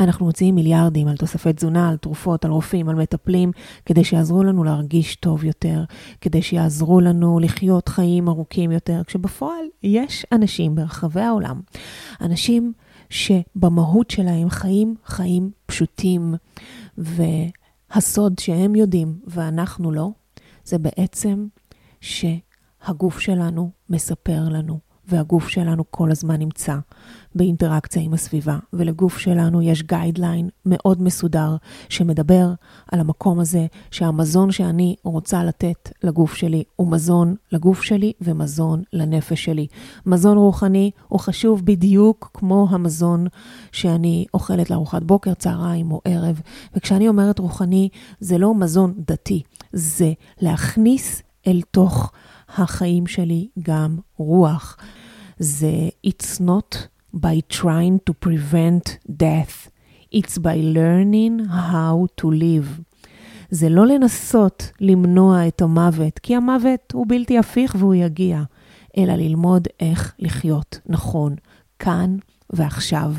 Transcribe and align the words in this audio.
אנחנו 0.00 0.26
מוציאים 0.26 0.54
מיליארדים 0.54 1.08
על 1.08 1.16
תוספי 1.16 1.52
תזונה, 1.52 1.88
על 1.88 1.96
תרופות, 1.96 2.44
על 2.44 2.50
רופאים, 2.50 2.88
על 2.88 2.94
מטפלים, 2.94 3.52
כדי 3.86 4.04
שיעזרו 4.04 4.42
לנו 4.42 4.64
להרגיש 4.64 5.16
טוב 5.16 5.44
יותר, 5.44 5.84
כדי 6.20 6.42
שיעזרו 6.42 7.00
לנו 7.00 7.38
לחיות 7.40 7.88
חיים 7.88 8.28
ארוכים 8.28 8.70
יותר, 8.70 9.02
כשבפועל 9.06 9.64
יש 9.82 10.26
אנשים 10.32 10.74
ברחבי 10.74 11.20
העולם, 11.20 11.60
אנשים 12.20 12.72
שבמהות 13.10 14.10
שלהם 14.10 14.50
חיים 14.50 14.94
חיים 15.06 15.50
פשוטים, 15.66 16.34
והסוד 16.98 18.38
שהם 18.38 18.74
יודעים 18.74 19.18
ואנחנו 19.26 19.92
לא, 19.92 20.10
זה 20.64 20.78
בעצם 20.78 21.46
שהגוף 22.00 23.18
שלנו 23.18 23.70
מספר 23.90 24.48
לנו 24.48 24.85
והגוף 25.08 25.48
שלנו 25.48 25.84
כל 25.90 26.10
הזמן 26.10 26.36
נמצא 26.36 26.76
באינטראקציה 27.34 28.02
עם 28.02 28.14
הסביבה, 28.14 28.58
ולגוף 28.72 29.18
שלנו 29.18 29.62
יש 29.62 29.82
גיידליין 29.82 30.48
מאוד 30.66 31.02
מסודר 31.02 31.56
שמדבר 31.88 32.52
על 32.92 33.00
המקום 33.00 33.40
הזה 33.40 33.66
שהמזון 33.90 34.50
שאני 34.50 34.96
רוצה 35.02 35.44
לתת 35.44 35.90
לגוף 36.02 36.34
שלי 36.34 36.64
הוא 36.76 36.90
מזון 36.90 37.34
לגוף 37.52 37.82
שלי 37.82 38.12
ומזון 38.20 38.82
לנפש 38.92 39.44
שלי. 39.44 39.66
מזון 40.06 40.38
רוחני 40.38 40.90
הוא 41.08 41.20
חשוב 41.20 41.64
בדיוק 41.64 42.30
כמו 42.34 42.66
המזון 42.70 43.26
שאני 43.72 44.26
אוכלת 44.34 44.70
לארוחת 44.70 45.02
בוקר, 45.02 45.34
צהריים 45.34 45.92
או 45.92 46.00
ערב. 46.04 46.40
וכשאני 46.74 47.08
אומרת 47.08 47.38
רוחני, 47.38 47.88
זה 48.20 48.38
לא 48.38 48.54
מזון 48.54 48.94
דתי, 48.98 49.42
זה 49.72 50.12
להכניס 50.40 51.22
אל 51.46 51.60
תוך 51.70 52.12
החיים 52.48 53.06
שלי 53.06 53.48
גם 53.62 53.96
רוח. 54.16 54.76
זה 55.38 55.88
It's 56.06 56.40
not 56.40 56.76
by 57.16 57.54
trying 57.56 58.10
to 58.10 58.12
prevent 58.26 58.98
death, 59.08 59.70
it's 60.14 60.38
by 60.38 60.56
learning 60.76 61.46
how 61.48 62.22
to 62.22 62.26
live. 62.30 62.80
זה 63.50 63.68
לא 63.68 63.86
לנסות 63.86 64.70
למנוע 64.80 65.48
את 65.48 65.62
המוות, 65.62 66.18
כי 66.18 66.36
המוות 66.36 66.92
הוא 66.92 67.06
בלתי 67.08 67.38
הפיך 67.38 67.76
והוא 67.78 67.94
יגיע, 67.94 68.42
אלא 68.98 69.12
ללמוד 69.12 69.68
איך 69.80 70.14
לחיות 70.18 70.80
נכון, 70.86 71.34
כאן 71.78 72.16
ועכשיו. 72.50 73.12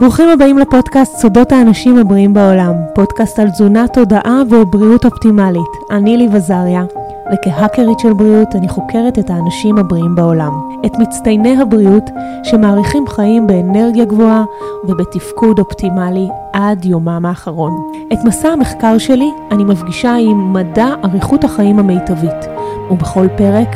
ברוכים 0.00 0.28
הבאים 0.28 0.58
לפודקאסט 0.58 1.16
סודות 1.16 1.52
האנשים 1.52 1.98
הבריאים 1.98 2.34
בעולם, 2.34 2.74
פודקאסט 2.94 3.38
על 3.38 3.50
תזונה, 3.50 3.88
תודעה 3.88 4.42
ובריאות 4.50 5.04
אופטימלית. 5.04 5.70
אני 5.90 6.16
ליב 6.16 6.34
עזריה, 6.34 6.84
וכהאקרית 7.32 7.98
של 7.98 8.12
בריאות 8.12 8.54
אני 8.54 8.68
חוקרת 8.68 9.18
את 9.18 9.30
האנשים 9.30 9.78
הבריאים 9.78 10.14
בעולם, 10.14 10.52
את 10.86 10.98
מצטייני 10.98 11.60
הבריאות 11.62 12.10
שמאריכים 12.42 13.06
חיים 13.06 13.46
באנרגיה 13.46 14.04
גבוהה 14.04 14.44
ובתפקוד 14.84 15.58
אופטימלי 15.58 16.28
עד 16.52 16.84
יומם 16.84 17.26
האחרון. 17.26 17.72
את 18.12 18.18
מסע 18.24 18.48
המחקר 18.48 18.98
שלי 18.98 19.30
אני 19.50 19.64
מפגישה 19.64 20.14
עם 20.14 20.52
מדע 20.52 20.88
אריכות 21.04 21.44
החיים 21.44 21.78
המיטבית, 21.78 22.48
ובכל 22.90 23.26
פרק 23.36 23.68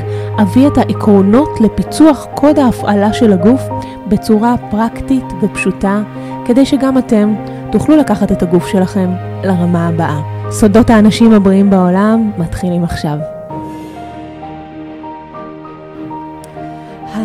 אביא 0.43 0.67
את 0.67 0.79
העקרונות 0.79 1.61
לפיצוח 1.61 2.27
קוד 2.35 2.59
ההפעלה 2.59 3.13
של 3.13 3.33
הגוף 3.33 3.63
בצורה 4.09 4.55
פרקטית 4.71 5.25
ופשוטה, 5.43 6.03
כדי 6.45 6.67
שגם 6.67 6.99
אתם 6.99 7.35
תוכלו 7.73 7.97
לקחת 7.97 8.33
את 8.33 8.43
הגוף 8.43 8.67
שלכם 8.67 9.11
לרמה 9.45 9.89
הבאה. 9.89 10.21
סודות 10.51 10.91
האנשים 10.91 11.33
הבריאים 11.33 11.71
בעולם 11.71 12.31
מתחילים 12.39 12.85
עכשיו. 12.85 13.38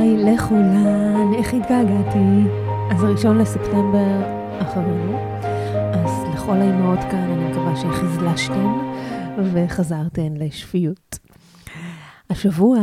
היי 0.03 0.17
לכולן, 0.17 1.33
איך 1.37 1.53
התגעגעתי? 1.53 2.49
אז 2.91 3.03
הראשון 3.03 3.37
לספטמבר 3.37 4.21
אחרינו, 4.61 5.17
אז 5.93 6.11
לכל 6.33 6.57
האימהות 6.57 6.99
כאן 6.99 7.29
אני 7.31 7.49
מקווה 7.49 7.75
שהחזלשתן 7.75 8.67
וחזרתן 9.53 10.33
לשפיות. 10.33 11.19
השבוע 12.29 12.79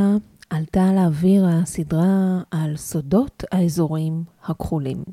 עלתה 0.50 0.92
לאוויר 0.92 1.46
הסדרה 1.46 2.40
על 2.50 2.76
סודות 2.76 3.44
האזורים 3.52 4.24
הכחולים. 4.44 5.04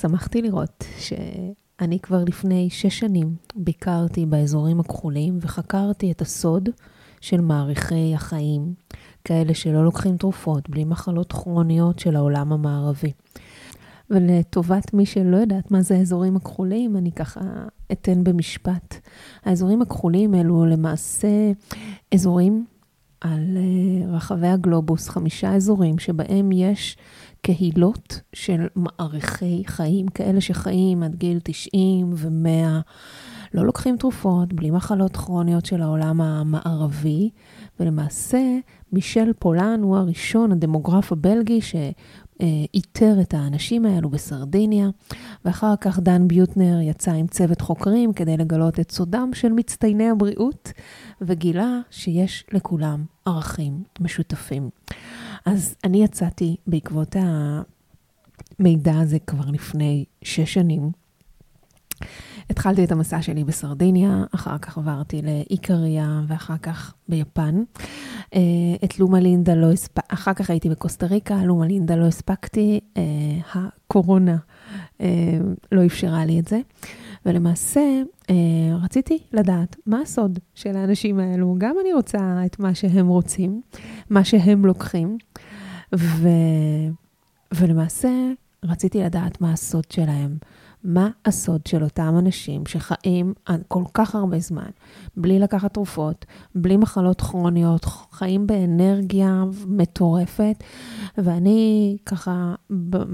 שמחתי 0.00 0.42
לראות 0.42 0.84
שאני 0.98 1.98
כבר 2.00 2.24
לפני 2.24 2.70
שש 2.70 2.98
שנים 2.98 3.34
ביקרתי 3.56 4.26
באזורים 4.26 4.80
הכחולים 4.80 5.38
וחקרתי 5.40 6.12
את 6.12 6.20
הסוד 6.20 6.68
של 7.20 7.40
מעריכי 7.40 8.14
החיים, 8.14 8.74
כאלה 9.28 9.54
שלא 9.54 9.84
לוקחים 9.84 10.16
תרופות, 10.16 10.70
בלי 10.70 10.84
מחלות 10.84 11.32
כרוניות 11.32 11.98
של 11.98 12.16
העולם 12.16 12.52
המערבי. 12.52 13.12
ולטובת 14.10 14.94
מי 14.94 15.06
שלא 15.06 15.36
יודעת 15.36 15.70
מה 15.70 15.82
זה 15.82 15.96
האזורים 15.96 16.36
הכחולים, 16.36 16.96
אני 16.96 17.12
ככה 17.12 17.40
אתן 17.92 18.24
במשפט. 18.24 18.94
האזורים 19.44 19.82
הכחולים 19.82 20.34
אלו 20.34 20.66
למעשה 20.66 21.28
אזורים 22.14 22.66
על 23.20 23.56
אה, 23.56 24.16
רחבי 24.16 24.48
הגלובוס, 24.48 25.08
חמישה 25.08 25.54
אזורים 25.54 25.98
שבהם 25.98 26.52
יש 26.52 26.96
קהילות 27.42 28.20
של 28.32 28.66
מעריכי 28.76 29.62
חיים, 29.66 30.08
כאלה 30.08 30.40
שחיים 30.40 31.02
עד 31.02 31.14
גיל 31.14 31.38
90 31.42 32.10
ו-100, 32.14 32.82
לא 33.54 33.66
לוקחים 33.66 33.96
תרופות, 33.96 34.52
בלי 34.52 34.70
מחלות 34.70 35.16
כרוניות 35.16 35.66
של 35.66 35.82
העולם 35.82 36.20
המערבי, 36.20 37.30
ולמעשה 37.80 38.58
מישל 38.92 39.32
פולן 39.38 39.80
הוא 39.82 39.96
הראשון, 39.96 40.52
הדמוגרף 40.52 41.12
הבלגי, 41.12 41.60
ש... 41.60 41.74
איתר 42.74 43.20
את 43.20 43.34
האנשים 43.34 43.86
האלו 43.86 44.10
בסרדיניה, 44.10 44.88
ואחר 45.44 45.74
כך 45.80 45.98
דן 45.98 46.28
ביוטנר 46.28 46.80
יצא 46.80 47.12
עם 47.12 47.26
צוות 47.26 47.60
חוקרים 47.60 48.12
כדי 48.12 48.36
לגלות 48.36 48.80
את 48.80 48.90
סודם 48.90 49.30
של 49.34 49.52
מצטייני 49.52 50.10
הבריאות, 50.10 50.72
וגילה 51.20 51.80
שיש 51.90 52.44
לכולם 52.52 53.04
ערכים 53.24 53.82
משותפים. 54.00 54.70
אז 55.46 55.74
אני 55.84 56.04
יצאתי 56.04 56.56
בעקבות 56.66 57.16
המידע 58.58 58.98
הזה 58.98 59.18
כבר 59.18 59.50
לפני 59.50 60.04
שש 60.22 60.54
שנים. 60.54 60.90
התחלתי 62.50 62.84
את 62.84 62.92
המסע 62.92 63.22
שלי 63.22 63.44
בסרדיניה, 63.44 64.24
אחר 64.34 64.58
כך 64.58 64.78
עברתי 64.78 65.22
לאיקריה 65.22 66.20
ואחר 66.26 66.56
כך 66.62 66.94
ביפן. 67.08 67.62
אה, 68.34 68.40
את 68.84 68.98
לומה 68.98 69.20
לינדה 69.20 69.54
לא 69.54 69.72
הספקתי, 69.72 70.14
אחר 70.14 70.34
כך 70.34 70.50
הייתי 70.50 70.68
בקוסטה 70.68 71.06
ריקה, 71.06 71.44
לומה 71.44 71.66
לינדה 71.66 71.96
לא 71.96 72.06
הספקתי, 72.06 72.80
אה, 72.96 73.02
הקורונה 73.54 74.36
אה, 75.00 75.38
לא 75.72 75.86
אפשרה 75.86 76.24
לי 76.24 76.40
את 76.40 76.48
זה. 76.48 76.60
ולמעשה, 77.26 77.80
רציתי 78.82 79.18
לדעת 79.32 79.76
מה 79.86 80.00
הסוד 80.00 80.38
של 80.54 80.76
האנשים 80.76 81.20
האלו. 81.20 81.54
גם 81.58 81.76
אני 81.80 81.92
רוצה 81.92 82.42
את 82.46 82.58
מה 82.58 82.74
שהם 82.74 83.08
רוצים, 83.08 83.60
מה 84.10 84.24
שהם 84.24 84.66
לוקחים, 84.66 85.18
ו... 85.96 86.28
ולמעשה 87.54 88.10
רציתי 88.64 89.02
לדעת 89.02 89.40
מה 89.40 89.52
הסוד 89.52 89.84
שלהם. 89.90 90.36
מה 90.84 91.10
הסוד 91.24 91.66
של 91.66 91.84
אותם 91.84 92.14
אנשים 92.18 92.66
שחיים 92.66 93.34
כל 93.68 93.84
כך 93.94 94.14
הרבה 94.14 94.38
זמן, 94.38 94.70
בלי 95.16 95.38
לקחת 95.38 95.74
תרופות, 95.74 96.26
בלי 96.54 96.76
מחלות 96.76 97.20
כרוניות, 97.20 97.84
חיים 98.10 98.46
באנרגיה 98.46 99.44
מטורפת, 99.66 100.64
ואני 101.18 101.96
ככה 102.06 102.54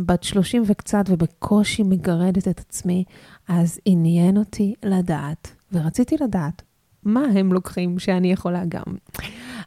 בת 0.07 0.23
30 0.23 0.63
וקצת 0.67 1.05
ובקושי 1.09 1.83
מגרדת 1.83 2.49
את 2.49 2.61
עצמי, 2.61 3.05
אז 3.49 3.79
עניין 3.85 4.37
אותי 4.37 4.75
לדעת, 4.83 5.55
ורציתי 5.73 6.17
לדעת, 6.21 6.63
מה 7.05 7.25
הם 7.35 7.53
לוקחים 7.53 7.99
שאני 7.99 8.33
יכולה 8.33 8.65
גם. 8.69 8.95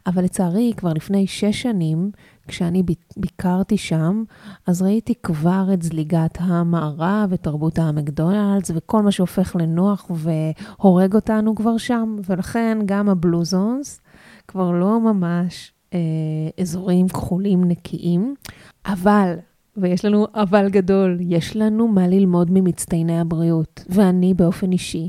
אבל 0.06 0.24
לצערי, 0.24 0.72
כבר 0.76 0.92
לפני 0.92 1.26
שש 1.26 1.62
שנים, 1.62 2.10
כשאני 2.48 2.82
ביקרתי 3.16 3.76
שם, 3.76 4.22
אז 4.66 4.82
ראיתי 4.82 5.14
כבר 5.22 5.68
את 5.74 5.82
זליגת 5.82 6.38
המערב 6.40 7.28
ותרבות 7.30 7.78
המקדונלדס 7.78 8.70
וכל 8.74 9.02
מה 9.02 9.10
שהופך 9.10 9.56
לנוח 9.56 10.10
והורג 10.10 11.14
אותנו 11.14 11.54
כבר 11.54 11.76
שם, 11.76 12.16
ולכן 12.26 12.78
גם 12.86 13.08
הבלוזונס 13.08 14.00
כבר 14.48 14.70
לא 14.70 15.00
ממש 15.00 15.72
אה, 15.94 15.98
אזורים 16.60 17.08
כחולים 17.08 17.64
נקיים, 17.64 18.34
אבל 18.86 19.34
ויש 19.76 20.04
לנו 20.04 20.26
אבל 20.34 20.68
גדול, 20.68 21.18
יש 21.20 21.56
לנו 21.56 21.88
מה 21.88 22.08
ללמוד 22.08 22.50
ממצטייני 22.50 23.20
הבריאות, 23.20 23.84
ואני 23.88 24.34
באופן 24.34 24.72
אישי 24.72 25.08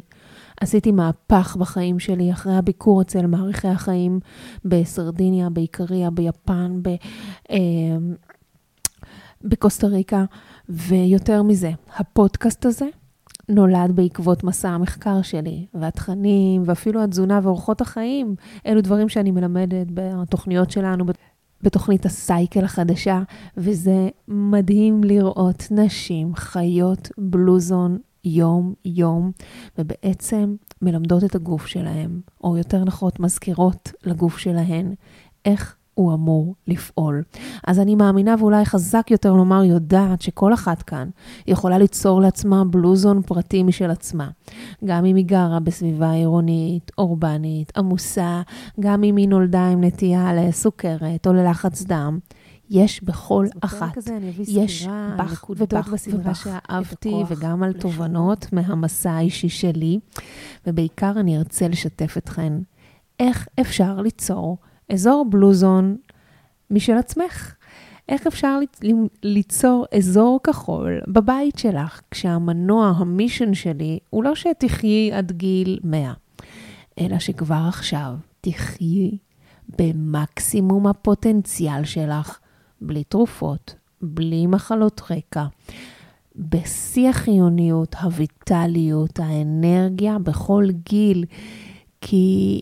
עשיתי 0.62 0.92
מהפך 0.92 1.56
בחיים 1.60 2.00
שלי 2.00 2.32
אחרי 2.32 2.56
הביקור 2.56 3.02
אצל 3.02 3.26
מעריכי 3.26 3.68
החיים 3.68 4.20
בסרדיניה, 4.66 5.50
באיקריה, 5.50 6.10
ביפן, 6.10 6.80
ב, 6.82 6.90
אה, 7.52 7.58
בקוסטה 9.42 9.88
ריקה, 9.88 10.26
ויותר 10.70 11.44
מזה, 11.44 11.72
הפודקאסט 11.98 12.66
הזה 12.66 12.86
נולד 13.50 13.92
בעקבות 13.96 14.44
מסע 14.44 14.70
המחקר 14.70 15.22
שלי, 15.22 15.66
והתכנים, 15.74 16.64
ואפילו 16.66 17.04
התזונה 17.04 17.40
ואורחות 17.44 17.82
החיים, 17.82 18.36
אלו 18.66 18.82
דברים 18.82 19.10
שאני 19.10 19.32
מלמדת 19.32 19.88
בתוכניות 19.94 20.72
שלנו. 20.72 21.06
בתוכנית 21.62 22.06
הסייקל 22.06 22.66
החדשה, 22.66 23.22
וזה 23.58 24.10
מדהים 24.28 25.04
לראות 25.04 25.68
נשים 25.72 26.36
חיות 26.36 27.10
בלוזון 27.18 27.98
יום-יום, 28.26 29.32
ובעצם 29.78 30.56
מלמדות 30.82 31.24
את 31.24 31.36
הגוף 31.36 31.66
שלהם, 31.66 32.22
או 32.44 32.58
יותר 32.58 32.84
נכון 32.84 33.12
מזכירות 33.20 33.92
לגוף 34.06 34.38
שלהן 34.38 34.94
איך 35.46 35.76
הוא 36.00 36.14
אמור 36.14 36.56
לפעול. 36.68 37.24
אז 37.68 37.80
אני 37.80 37.96
מאמינה, 37.96 38.36
ואולי 38.40 38.66
חזק 38.66 39.12
יותר 39.12 39.34
לומר, 39.34 39.64
יודעת 39.64 40.22
שכל 40.22 40.54
אחת 40.54 40.82
כאן 40.82 41.10
יכולה 41.48 41.78
ליצור 41.78 42.22
לעצמה 42.22 42.64
בלוזון 42.66 43.22
פרטי 43.22 43.64
משל 43.64 43.92
עצמה. 43.92 44.30
גם 44.86 45.06
אם 45.06 45.16
היא 45.16 45.26
גרה 45.26 45.60
בסביבה 45.60 46.12
עירונית, 46.12 46.92
אורבנית, 46.98 47.78
עמוסה, 47.78 48.42
גם 48.80 49.04
אם 49.04 49.16
היא 49.16 49.28
נולדה 49.28 49.68
עם 49.68 49.84
נטייה 49.84 50.34
לסוכרת 50.34 51.28
או 51.28 51.34
ללחץ 51.34 51.84
דם. 51.84 52.20
יש 52.70 53.04
בכל 53.04 53.46
אחת, 53.62 53.94
כזה, 53.94 54.18
יש 54.48 54.88
בך 55.18 55.50
ובך 55.50 55.94
ובך 56.14 56.44
שאהבתי, 56.44 57.14
וגם 57.28 57.64
על 57.64 57.74
תובנות 57.74 58.54
מהמסע 58.54 59.12
האישי 59.12 59.50
שלי, 59.50 60.00
ובעיקר 60.68 61.12
אני 61.20 61.38
ארצה 61.38 61.68
לשתף 61.68 62.18
אתכן 62.18 62.54
איך 63.20 63.48
אפשר 63.60 64.02
ליצור 64.02 64.58
אזור 64.92 65.26
בלוזון 65.30 65.98
משל 66.72 66.98
עצמך. 66.98 67.56
איך 68.10 68.28
אפשר 68.28 68.60
ליצור 69.24 69.86
אזור 69.98 70.40
כחול 70.44 71.02
בבית 71.08 71.60
שלך, 71.60 72.02
כשהמנוע, 72.12 72.94
המישן 72.98 73.54
שלי, 73.54 74.00
הוא 74.10 74.24
לא 74.24 74.36
שתחיי 74.36 75.14
עד 75.14 75.32
גיל 75.32 75.80
100, 75.84 76.14
אלא 77.00 77.20
שכבר 77.20 77.66
עכשיו 77.68 78.14
תחיי 78.42 79.18
במקסימום 79.80 80.88
הפוטנציאל 80.88 81.86
שלך, 81.86 82.40
בלי 82.82 83.04
תרופות, 83.04 83.76
בלי 84.02 84.48
מחלות 84.48 85.02
רקע, 85.10 85.46
בשיא 86.36 87.10
החיוניות, 87.10 87.96
הויטליות, 87.96 89.20
האנרגיה 89.20 90.20
בכל 90.20 90.66
גיל, 90.86 91.26
כי 92.02 92.62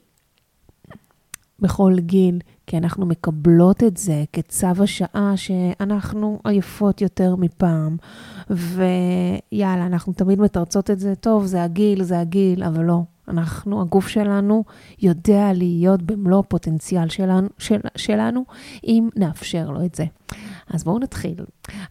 בכל 1.59 1.93
גיל, 1.99 2.39
כי 2.67 2.77
אנחנו 2.77 3.05
מקבלות 3.05 3.83
את 3.83 3.97
זה 3.97 4.23
כצו 4.33 4.83
השעה 4.83 5.33
שאנחנו 5.35 6.39
עייפות 6.43 7.01
יותר 7.01 7.35
מפעם, 7.35 7.97
ויאללה, 8.49 9.85
אנחנו 9.85 10.13
תמיד 10.13 10.39
מתרצות 10.39 10.91
את 10.91 10.99
זה, 10.99 11.15
טוב, 11.15 11.45
זה 11.45 11.63
הגיל, 11.63 12.03
זה 12.03 12.19
הגיל, 12.19 12.63
אבל 12.63 12.83
לא. 12.83 13.01
אנחנו, 13.27 13.81
הגוף 13.81 14.07
שלנו 14.07 14.63
יודע 14.99 15.53
להיות 15.53 16.01
במלוא 16.01 16.39
הפוטנציאל 16.39 17.09
שלנו, 17.09 17.47
של, 17.57 17.79
שלנו, 17.95 18.45
אם 18.83 19.09
נאפשר 19.15 19.69
לו 19.69 19.85
את 19.85 19.95
זה. 19.95 20.05
אז 20.69 20.83
בואו 20.83 20.99
נתחיל. 20.99 21.45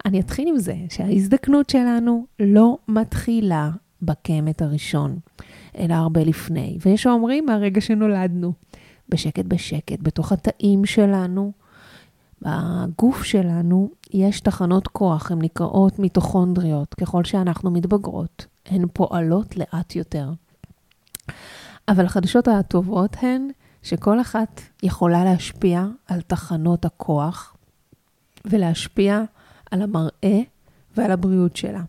אני 0.05 0.21
אתחיל 0.21 0.49
עם 0.49 0.59
זה 0.59 0.77
שההזדקנות 0.89 1.71
שלנו 1.71 2.27
לא 2.41 2.79
מתחילה 2.89 3.71
בקמת 4.03 4.63
הראשון, 4.63 5.19
אלא 5.79 5.95
הרבה 5.95 6.25
לפני. 6.25 6.79
ויש 6.87 7.07
האומרים 7.07 7.47
מהרגע 7.47 7.81
שנולדנו. 7.81 8.53
בשקט 9.09 9.45
בשקט, 9.45 9.99
בתוך 10.03 10.33
התאים 10.33 10.85
שלנו, 10.85 11.53
בגוף 12.43 13.23
שלנו, 13.23 13.91
יש 14.15 14.41
תחנות 14.41 14.89
כוח, 14.89 15.31
הן 15.31 15.39
נקראות 15.43 15.99
מיטוכונדריות. 15.99 16.95
ככל 16.95 17.25
שאנחנו 17.25 17.71
מתבגרות, 17.71 18.47
הן 18.67 18.87
פועלות 18.93 19.57
לאט 19.57 19.97
יותר. 19.97 20.31
אבל 21.89 22.05
החדשות 22.05 22.49
הטובות 22.49 23.17
הן 23.21 23.49
שכל 23.83 24.21
אחת 24.21 24.61
יכולה 24.83 25.25
להשפיע 25.25 25.87
על 26.07 26.21
תחנות 26.21 26.85
הכוח 26.85 27.57
ולהשפיע 28.45 29.23
על 29.71 29.83
המראה 29.83 30.41
ועל 30.97 31.11
הבריאות 31.11 31.57
שלה. 31.57 31.83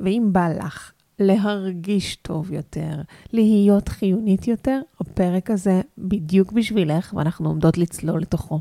ואם 0.00 0.28
בא 0.32 0.48
לך 0.48 0.92
להרגיש 1.18 2.16
טוב 2.16 2.52
יותר, 2.52 3.02
להיות 3.32 3.88
חיונית 3.88 4.48
יותר, 4.48 4.80
הפרק 5.00 5.50
הזה 5.50 5.80
בדיוק 5.98 6.52
בשבילך, 6.52 7.14
ואנחנו 7.16 7.48
עומדות 7.48 7.78
לצלול 7.78 8.20
לתוכו. 8.20 8.60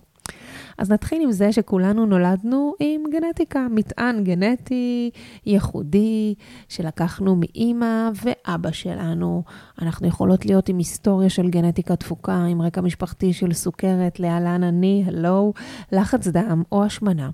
אז 0.77 0.91
נתחיל 0.91 1.21
עם 1.21 1.31
זה 1.31 1.51
שכולנו 1.51 2.05
נולדנו 2.05 2.73
עם 2.79 3.03
גנטיקה, 3.11 3.67
מטען 3.71 4.23
גנטי 4.23 5.09
ייחודי 5.45 6.35
שלקחנו 6.69 7.35
מאימא 7.39 8.09
ואבא 8.23 8.71
שלנו. 8.71 9.43
אנחנו 9.81 10.07
יכולות 10.07 10.45
להיות 10.45 10.69
עם 10.69 10.77
היסטוריה 10.77 11.29
של 11.29 11.49
גנטיקה 11.49 11.95
תפוקה, 11.95 12.43
עם 12.43 12.61
רקע 12.61 12.81
משפחתי 12.81 13.33
של 13.33 13.53
סוכרת, 13.53 14.19
להלן 14.19 14.63
אני, 14.63 15.03
הלו, 15.07 15.53
לחץ 15.91 16.27
דם 16.27 16.63
או 16.71 16.83
השמנה, 16.83 17.29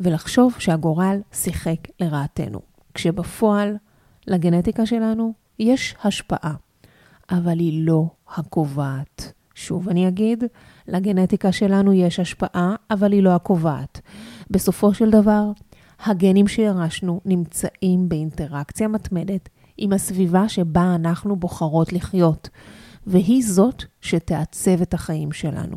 ולחשוב 0.00 0.54
שהגורל 0.58 1.20
שיחק 1.32 1.78
לרעתנו. 2.00 2.60
כשבפועל 2.94 3.76
לגנטיקה 4.26 4.86
שלנו 4.86 5.32
יש 5.58 5.94
השפעה, 6.04 6.54
אבל 7.30 7.58
היא 7.58 7.86
לא 7.86 8.06
הקובעת. 8.36 9.32
שוב 9.54 9.88
אני 9.88 10.08
אגיד, 10.08 10.44
לגנטיקה 10.88 11.52
שלנו 11.52 11.92
יש 11.92 12.20
השפעה, 12.20 12.74
אבל 12.90 13.12
היא 13.12 13.22
לא 13.22 13.30
הקובעת. 13.34 14.00
בסופו 14.50 14.94
של 14.94 15.10
דבר, 15.10 15.50
הגנים 16.04 16.48
שירשנו 16.48 17.20
נמצאים 17.24 18.08
באינטראקציה 18.08 18.88
מתמדת 18.88 19.48
עם 19.76 19.92
הסביבה 19.92 20.48
שבה 20.48 20.94
אנחנו 20.94 21.36
בוחרות 21.36 21.92
לחיות, 21.92 22.48
והיא 23.06 23.42
זאת 23.46 23.84
שתעצב 24.00 24.82
את 24.82 24.94
החיים 24.94 25.32
שלנו. 25.32 25.76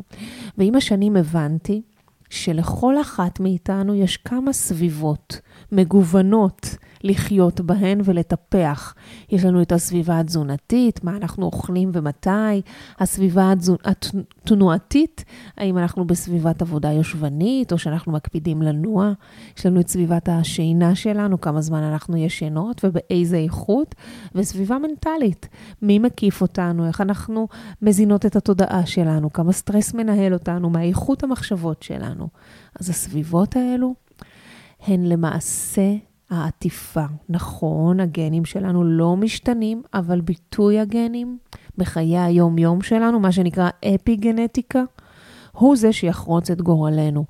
ועם 0.58 0.74
השנים 0.74 1.16
הבנתי 1.16 1.82
שלכל 2.30 3.00
אחת 3.00 3.40
מאיתנו 3.40 3.94
יש 3.94 4.16
כמה 4.16 4.52
סביבות 4.52 5.40
מגוונות 5.72 6.76
לחיות 7.04 7.60
בהן 7.60 8.00
ולטפח. 8.04 8.94
יש 9.30 9.44
לנו 9.44 9.62
את 9.62 9.72
הסביבה 9.72 10.18
התזונתית, 10.18 11.04
מה 11.04 11.16
אנחנו 11.16 11.46
אוכלים 11.46 11.90
ומתי, 11.92 12.62
הסביבה 12.98 13.52
התנועתית, 13.84 15.24
האם 15.56 15.78
אנחנו 15.78 16.06
בסביבת 16.06 16.62
עבודה 16.62 16.92
יושבנית 16.92 17.72
או 17.72 17.78
שאנחנו 17.78 18.12
מקפידים 18.12 18.62
לנוע. 18.62 19.12
יש 19.58 19.66
לנו 19.66 19.80
את 19.80 19.88
סביבת 19.88 20.28
השינה 20.28 20.94
שלנו, 20.94 21.40
כמה 21.40 21.60
זמן 21.60 21.82
אנחנו 21.82 22.16
ישנות 22.16 22.84
ובאיזה 22.84 23.36
איכות, 23.36 23.94
וסביבה 24.34 24.78
מנטלית, 24.78 25.48
מי 25.82 25.98
מקיף 25.98 26.42
אותנו, 26.42 26.86
איך 26.86 27.00
אנחנו 27.00 27.48
מזינות 27.82 28.26
את 28.26 28.36
התודעה 28.36 28.86
שלנו, 28.86 29.32
כמה 29.32 29.52
סטרס 29.52 29.94
מנהל 29.94 30.34
אותנו, 30.34 30.70
מה 30.70 30.82
איכות 30.82 31.22
המחשבות 31.22 31.82
שלנו. 31.82 32.28
אז 32.80 32.90
הסביבות 32.90 33.56
האלו 33.56 33.94
הן 34.86 35.04
למעשה 35.04 35.94
העטיפה. 36.30 37.04
נכון, 37.28 38.00
הגנים 38.00 38.44
שלנו 38.44 38.84
לא 38.84 39.16
משתנים, 39.16 39.82
אבל 39.94 40.20
ביטוי 40.20 40.80
הגנים 40.80 41.38
בחיי 41.78 42.18
היום-יום 42.18 42.82
שלנו, 42.82 43.20
מה 43.20 43.32
שנקרא 43.32 43.68
אפי-גנטיקה, 43.94 44.82
הוא 45.52 45.76
זה 45.76 45.92
שיחרוץ 45.92 46.50
את 46.50 46.60
גורלנו. 46.60 47.24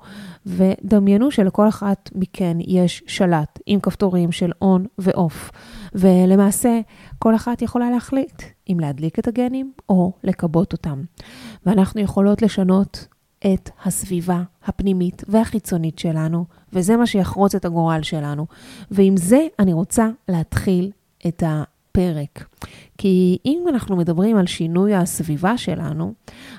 ודמיינו 0.45 1.31
שלכל 1.31 1.67
אחת 1.67 2.09
מכן 2.15 2.57
יש 2.59 3.03
שלט 3.07 3.59
עם 3.65 3.79
כפתורים 3.79 4.31
של 4.31 4.51
און 4.61 4.85
ואוף, 4.97 5.51
ולמעשה 5.95 6.79
כל 7.19 7.35
אחת 7.35 7.61
יכולה 7.61 7.89
להחליט 7.89 8.41
אם 8.69 8.77
להדליק 8.79 9.19
את 9.19 9.27
הגנים 9.27 9.71
או 9.89 10.13
לכבות 10.23 10.73
אותם. 10.73 11.03
ואנחנו 11.65 12.01
יכולות 12.01 12.41
לשנות 12.41 13.07
את 13.53 13.69
הסביבה 13.85 14.43
הפנימית 14.65 15.23
והחיצונית 15.27 15.99
שלנו, 15.99 16.45
וזה 16.73 16.97
מה 16.97 17.07
שיחרוץ 17.07 17.55
את 17.55 17.65
הגורל 17.65 18.01
שלנו. 18.01 18.45
ועם 18.91 19.17
זה 19.17 19.47
אני 19.59 19.73
רוצה 19.73 20.09
להתחיל 20.29 20.91
את 21.27 21.43
הפרק. 21.45 22.45
כי 22.97 23.37
אם 23.45 23.63
אנחנו 23.69 23.95
מדברים 23.95 24.37
על 24.37 24.47
שינוי 24.47 24.95
הסביבה 24.95 25.57
שלנו, 25.57 26.13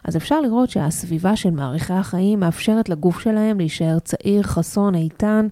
אז 0.04 0.16
אפשר 0.16 0.40
לראות 0.40 0.70
שהסביבה 0.70 1.36
של 1.36 1.50
מעריכי 1.50 1.92
החיים 1.92 2.40
מאפשרת 2.40 2.88
לגוף 2.88 3.20
שלהם 3.20 3.58
להישאר 3.58 3.98
צעיר, 3.98 4.42
חסון, 4.42 4.94
איתן, 4.94 5.46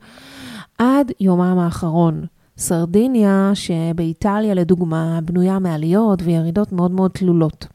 עד 0.78 1.12
יומם 1.20 1.58
האחרון. 1.58 2.24
סרדיניה, 2.58 3.50
שבאיטליה 3.54 4.54
לדוגמה, 4.54 5.20
בנויה 5.24 5.58
מעליות 5.58 6.22
וירידות 6.22 6.72
מאוד 6.72 6.90
מאוד 6.90 7.10
תלולות. 7.10 7.66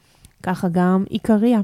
ככה 0.45 0.67
גם 0.71 1.03
איקריה. 1.11 1.61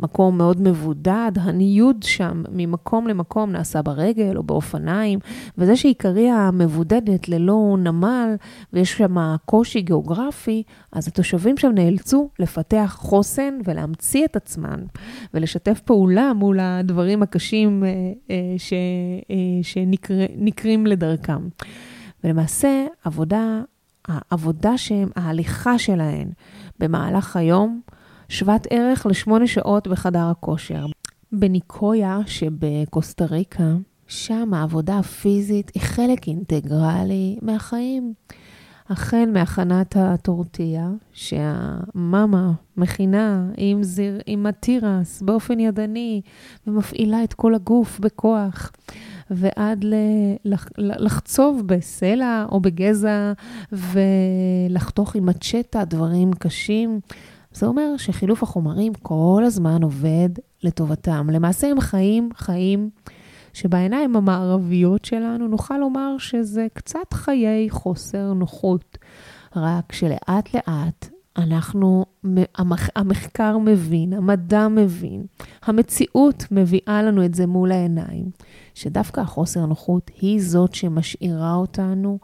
מקום 0.00 0.38
מאוד 0.38 0.60
מבודד, 0.60 1.32
הניוד 1.40 2.02
שם 2.02 2.42
ממקום 2.52 3.08
למקום 3.08 3.50
נעשה 3.50 3.82
ברגל 3.82 4.36
או 4.36 4.42
באופניים, 4.42 5.18
וזה 5.58 5.76
שעיקריה 5.76 6.50
מבודדת 6.52 7.28
ללא 7.28 7.76
נמל 7.78 8.34
ויש 8.72 8.92
שם 8.92 9.16
קושי 9.44 9.80
גיאוגרפי, 9.80 10.62
אז 10.92 11.08
התושבים 11.08 11.56
שם 11.56 11.72
נאלצו 11.74 12.30
לפתח 12.38 12.96
חוסן 12.98 13.58
ולהמציא 13.64 14.24
את 14.24 14.36
עצמם 14.36 14.78
ולשתף 15.34 15.80
פעולה 15.80 16.32
מול 16.32 16.60
הדברים 16.60 17.22
הקשים 17.22 17.84
אה, 17.84 17.88
אה, 18.30 18.54
ש, 18.58 18.72
אה, 19.30 19.36
שנקרים 19.62 20.86
לדרכם. 20.86 21.48
ולמעשה, 22.24 22.86
עבודה, 23.04 23.60
העבודה 24.08 24.78
שהם, 24.78 25.08
ההליכה 25.16 25.78
שלהן 25.78 26.28
במהלך 26.78 27.36
היום, 27.36 27.80
שוות 28.28 28.66
ערך 28.70 29.06
לשמונה 29.06 29.46
שעות 29.46 29.88
בחדר 29.88 30.30
הכושר. 30.30 30.86
בניקויה 31.32 32.18
שבקוסטה 32.26 33.24
ריקה, 33.24 33.74
שם 34.06 34.54
העבודה 34.54 34.98
הפיזית 34.98 35.70
היא 35.74 35.82
חלק 35.82 36.28
אינטגרלי 36.28 37.38
מהחיים. 37.42 38.14
החל 38.88 39.24
מהכנת 39.32 39.96
הטורטיה, 39.96 40.90
שהמאמה 41.12 42.52
מכינה 42.76 43.50
עם, 43.56 43.82
זיר, 43.82 44.20
עם 44.26 44.46
התירס 44.46 45.22
באופן 45.22 45.60
ידני 45.60 46.20
ומפעילה 46.66 47.24
את 47.24 47.34
כל 47.34 47.54
הגוף 47.54 48.00
בכוח, 48.00 48.72
ועד 49.30 49.84
ל, 49.84 49.94
לח, 50.44 50.68
לחצוב 50.78 51.62
בסלע 51.66 52.44
או 52.52 52.60
בגזע 52.60 53.32
ולחתוך 53.72 55.14
עם 55.16 55.26
מצ'טה 55.26 55.84
דברים 55.84 56.32
קשים. 56.32 57.00
זה 57.56 57.66
אומר 57.66 57.96
שחילוף 57.96 58.42
החומרים 58.42 58.94
כל 58.94 59.42
הזמן 59.46 59.82
עובד 59.82 60.28
לטובתם. 60.62 61.30
למעשה 61.30 61.66
הם 61.70 61.80
חיים 61.80 62.30
חיים 62.36 62.90
שבעיניים 63.52 64.16
המערביות 64.16 65.04
שלנו 65.04 65.48
נוכל 65.48 65.78
לומר 65.78 66.18
שזה 66.18 66.66
קצת 66.74 67.12
חיי 67.12 67.70
חוסר 67.70 68.32
נוחות. 68.32 68.98
רק 69.56 69.92
שלאט 69.92 70.54
לאט 70.54 71.08
אנחנו, 71.38 72.04
המח, 72.54 72.88
המחקר 72.96 73.58
מבין, 73.58 74.12
המדע 74.12 74.68
מבין, 74.68 75.26
המציאות 75.62 76.44
מביאה 76.50 77.02
לנו 77.02 77.24
את 77.24 77.34
זה 77.34 77.46
מול 77.46 77.72
העיניים, 77.72 78.30
שדווקא 78.74 79.20
החוסר 79.20 79.66
נוחות 79.66 80.10
היא 80.20 80.42
זאת 80.42 80.74
שמשאירה 80.74 81.54
אותנו 81.54 82.18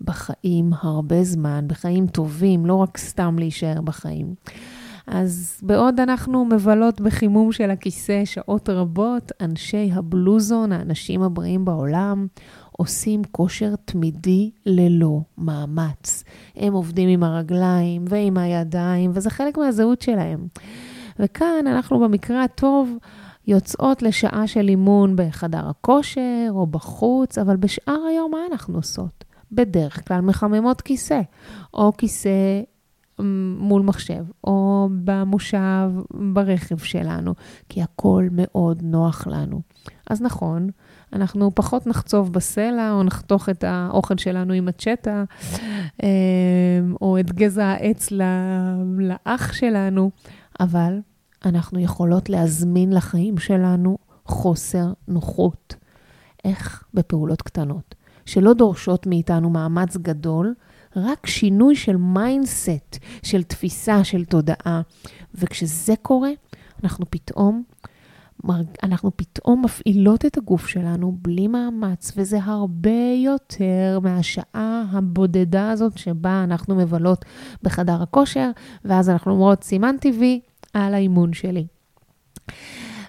בחיים 0.00 0.70
הרבה 0.82 1.24
זמן, 1.24 1.64
בחיים 1.68 2.06
טובים, 2.06 2.66
לא 2.66 2.74
רק 2.74 2.98
סתם 2.98 3.36
להישאר 3.38 3.80
בחיים. 3.80 4.34
אז 5.06 5.60
בעוד 5.62 6.00
אנחנו 6.00 6.44
מבלות 6.44 7.00
בחימום 7.00 7.52
של 7.52 7.70
הכיסא 7.70 8.24
שעות 8.24 8.68
רבות, 8.68 9.32
אנשי 9.40 9.90
הבלוזון, 9.94 10.72
האנשים 10.72 11.22
הבריאים 11.22 11.64
בעולם, 11.64 12.26
עושים 12.72 13.22
כושר 13.30 13.74
תמידי 13.84 14.50
ללא 14.66 15.20
מאמץ. 15.38 16.24
הם 16.56 16.72
עובדים 16.72 17.08
עם 17.08 17.22
הרגליים 17.22 18.04
ועם 18.08 18.36
הידיים, 18.36 19.10
וזה 19.14 19.30
חלק 19.30 19.58
מהזהות 19.58 20.02
שלהם. 20.02 20.46
וכאן 21.18 21.64
אנחנו 21.66 22.00
במקרה 22.00 22.44
הטוב 22.44 22.96
יוצאות 23.46 24.02
לשעה 24.02 24.46
של 24.46 24.68
אימון 24.68 25.16
בחדר 25.16 25.68
הכושר 25.68 26.48
או 26.50 26.66
בחוץ, 26.66 27.38
אבל 27.38 27.56
בשאר 27.56 28.00
היום 28.08 28.30
מה 28.30 28.38
אנחנו 28.52 28.76
עושות? 28.76 29.24
בדרך 29.52 30.08
כלל 30.08 30.20
מחממות 30.20 30.80
כיסא, 30.80 31.20
או 31.74 31.92
כיסא 31.98 32.62
מול 33.58 33.82
מחשב, 33.82 34.24
או 34.44 34.88
במושב, 35.04 35.90
ברכב 36.32 36.78
שלנו, 36.78 37.34
כי 37.68 37.82
הכל 37.82 38.28
מאוד 38.32 38.82
נוח 38.82 39.26
לנו. 39.26 39.60
אז 40.10 40.22
נכון, 40.22 40.70
אנחנו 41.12 41.54
פחות 41.54 41.86
נחצוב 41.86 42.32
בסלע, 42.32 42.92
או 42.92 43.02
נחתוך 43.02 43.48
את 43.48 43.64
האוכל 43.64 44.16
שלנו 44.16 44.52
עם 44.52 44.68
הצ'טה, 44.68 45.24
אמ, 46.02 46.08
או 47.00 47.18
את 47.20 47.32
גזע 47.32 47.66
העץ 47.66 48.08
לאח 48.98 49.52
שלנו, 49.52 50.10
אבל 50.60 50.98
אנחנו 51.44 51.80
יכולות 51.80 52.28
להזמין 52.28 52.92
לחיים 52.92 53.38
שלנו 53.38 53.98
חוסר 54.24 54.92
נוחות. 55.08 55.74
איך? 56.44 56.84
בפעולות 56.94 57.42
קטנות, 57.42 57.94
שלא 58.30 58.52
דורשות 58.52 59.06
מאיתנו 59.06 59.50
מאמץ 59.50 59.96
גדול, 59.96 60.54
רק 60.96 61.26
שינוי 61.26 61.76
של 61.76 61.96
mindset, 61.96 62.98
של 63.22 63.42
תפיסה, 63.42 64.04
של 64.04 64.24
תודעה. 64.24 64.80
וכשזה 65.34 65.94
קורה, 66.02 66.30
אנחנו 66.84 67.04
פתאום, 67.10 67.62
אנחנו 68.82 69.10
פתאום 69.16 69.64
מפעילות 69.64 70.26
את 70.26 70.38
הגוף 70.38 70.66
שלנו 70.66 71.18
בלי 71.22 71.48
מאמץ, 71.48 72.12
וזה 72.16 72.38
הרבה 72.42 73.14
יותר 73.24 73.98
מהשעה 74.02 74.84
הבודדה 74.92 75.70
הזאת 75.70 75.98
שבה 75.98 76.44
אנחנו 76.44 76.74
מבלות 76.74 77.24
בחדר 77.62 78.02
הכושר, 78.02 78.50
ואז 78.84 79.10
אנחנו 79.10 79.32
אומרות, 79.32 79.64
סימן 79.64 79.96
טבעי 80.00 80.40
על 80.74 80.94
האימון 80.94 81.32
שלי. 81.32 81.66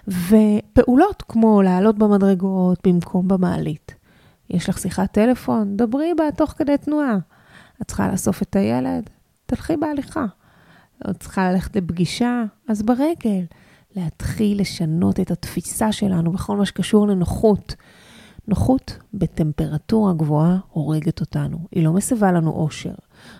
ופעולות 0.08 1.22
כמו 1.28 1.62
לעלות 1.62 1.98
במדרגות 1.98 2.86
במקום 2.86 3.28
במעלית. 3.28 4.01
יש 4.50 4.68
לך 4.68 4.78
שיחת 4.78 5.12
טלפון, 5.12 5.76
דברי 5.76 6.14
בה 6.16 6.24
תוך 6.36 6.50
כדי 6.50 6.76
תנועה. 6.78 7.18
את 7.82 7.86
צריכה 7.86 8.08
לאסוף 8.08 8.42
את 8.42 8.56
הילד, 8.56 9.10
תלכי 9.46 9.76
בהליכה. 9.76 10.24
את 11.10 11.20
צריכה 11.20 11.52
ללכת 11.52 11.76
לפגישה, 11.76 12.44
אז 12.68 12.82
ברגל. 12.82 13.44
להתחיל 13.96 14.60
לשנות 14.60 15.20
את 15.20 15.30
התפיסה 15.30 15.92
שלנו 15.92 16.32
בכל 16.32 16.56
מה 16.56 16.66
שקשור 16.66 17.06
לנוחות. 17.06 17.74
נוחות 18.48 18.98
בטמפרטורה 19.14 20.12
גבוהה 20.12 20.58
הורגת 20.70 21.20
אותנו, 21.20 21.58
היא 21.72 21.84
לא 21.84 21.92
מסבה 21.92 22.32
לנו 22.32 22.50
אושר. 22.50 22.94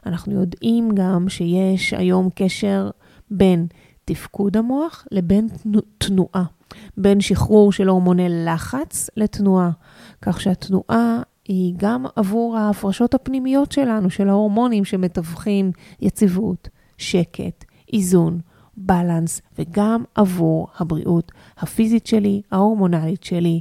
אנחנו 0.07 0.33
יודעים 0.33 0.91
גם 0.95 1.29
שיש 1.29 1.95
היום 1.95 2.29
קשר 2.35 2.91
בין 3.31 3.67
תפקוד 4.05 4.57
המוח 4.57 5.07
לבין 5.11 5.49
תנועה, 5.99 6.45
בין 6.97 7.21
שחרור 7.21 7.73
של 7.73 7.89
הורמוני 7.89 8.27
לחץ 8.29 9.11
לתנועה, 9.17 9.71
כך 10.23 10.41
שהתנועה 10.41 11.23
היא 11.49 11.75
גם 11.77 12.05
עבור 12.17 12.59
ההפרשות 12.59 13.15
הפנימיות 13.15 13.73
שלנו, 13.73 14.11
של 14.11 14.29
ההורמונים 14.29 14.85
שמתווכים 14.85 15.73
יציבות, 16.01 16.69
שקט, 16.99 17.65
איזון, 17.93 18.41
בלנס, 18.77 19.43
וגם 19.59 20.05
עבור 20.15 20.69
הבריאות 20.79 21.33
הפיזית 21.59 22.07
שלי, 22.07 22.43
ההורמונלית 22.51 23.25
שלי. 23.25 23.61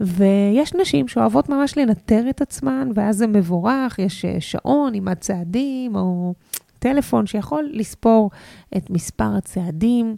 ויש 0.00 0.74
נשים 0.74 1.08
שאוהבות 1.08 1.48
ממש 1.48 1.78
לנטר 1.78 2.24
את 2.30 2.40
עצמן, 2.40 2.88
ואז 2.94 3.16
זה 3.16 3.26
מבורך, 3.26 3.98
יש 3.98 4.24
שעון 4.40 4.94
עם 4.94 5.08
הצעדים, 5.08 5.96
או 5.96 6.34
טלפון 6.78 7.26
שיכול 7.26 7.68
לספור 7.72 8.30
את 8.76 8.90
מספר 8.90 9.36
הצעדים. 9.36 10.14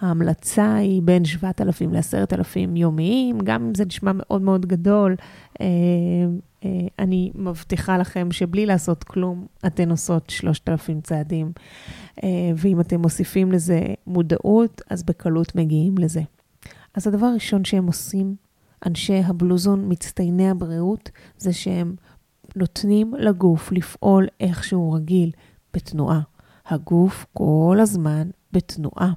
ההמלצה 0.00 0.74
היא 0.74 1.02
בין 1.02 1.24
7,000 1.24 1.92
ל-10,000 1.92 2.76
יומיים, 2.76 3.38
גם 3.38 3.62
אם 3.62 3.74
זה 3.74 3.84
נשמע 3.84 4.12
מאוד 4.14 4.42
מאוד 4.42 4.66
גדול. 4.66 5.16
אה, 5.60 5.66
אה, 6.64 6.70
אני 6.98 7.30
מבטיחה 7.34 7.98
לכם 7.98 8.28
שבלי 8.32 8.66
לעשות 8.66 9.04
כלום, 9.04 9.46
אתן 9.66 9.90
עושות 9.90 10.30
3,000 10.30 11.00
צעדים. 11.00 11.52
אה, 12.24 12.28
ואם 12.56 12.80
אתם 12.80 13.00
מוסיפים 13.00 13.52
לזה 13.52 13.80
מודעות, 14.06 14.82
אז 14.90 15.02
בקלות 15.02 15.54
מגיעים 15.54 15.98
לזה. 15.98 16.22
אז 16.94 17.06
הדבר 17.06 17.26
הראשון 17.26 17.64
שהם 17.64 17.86
עושים, 17.86 18.36
אנשי 18.86 19.20
הבלוזון, 19.26 19.84
מצטייני 19.88 20.50
הבריאות, 20.50 21.10
זה 21.38 21.52
שהם 21.52 21.94
נותנים 22.56 23.14
לגוף 23.18 23.72
לפעול 23.72 24.26
איך 24.40 24.64
שהוא 24.64 24.96
רגיל, 24.96 25.30
בתנועה. 25.74 26.20
הגוף 26.66 27.26
כל 27.32 27.78
הזמן 27.80 28.28
בתנועה, 28.52 29.12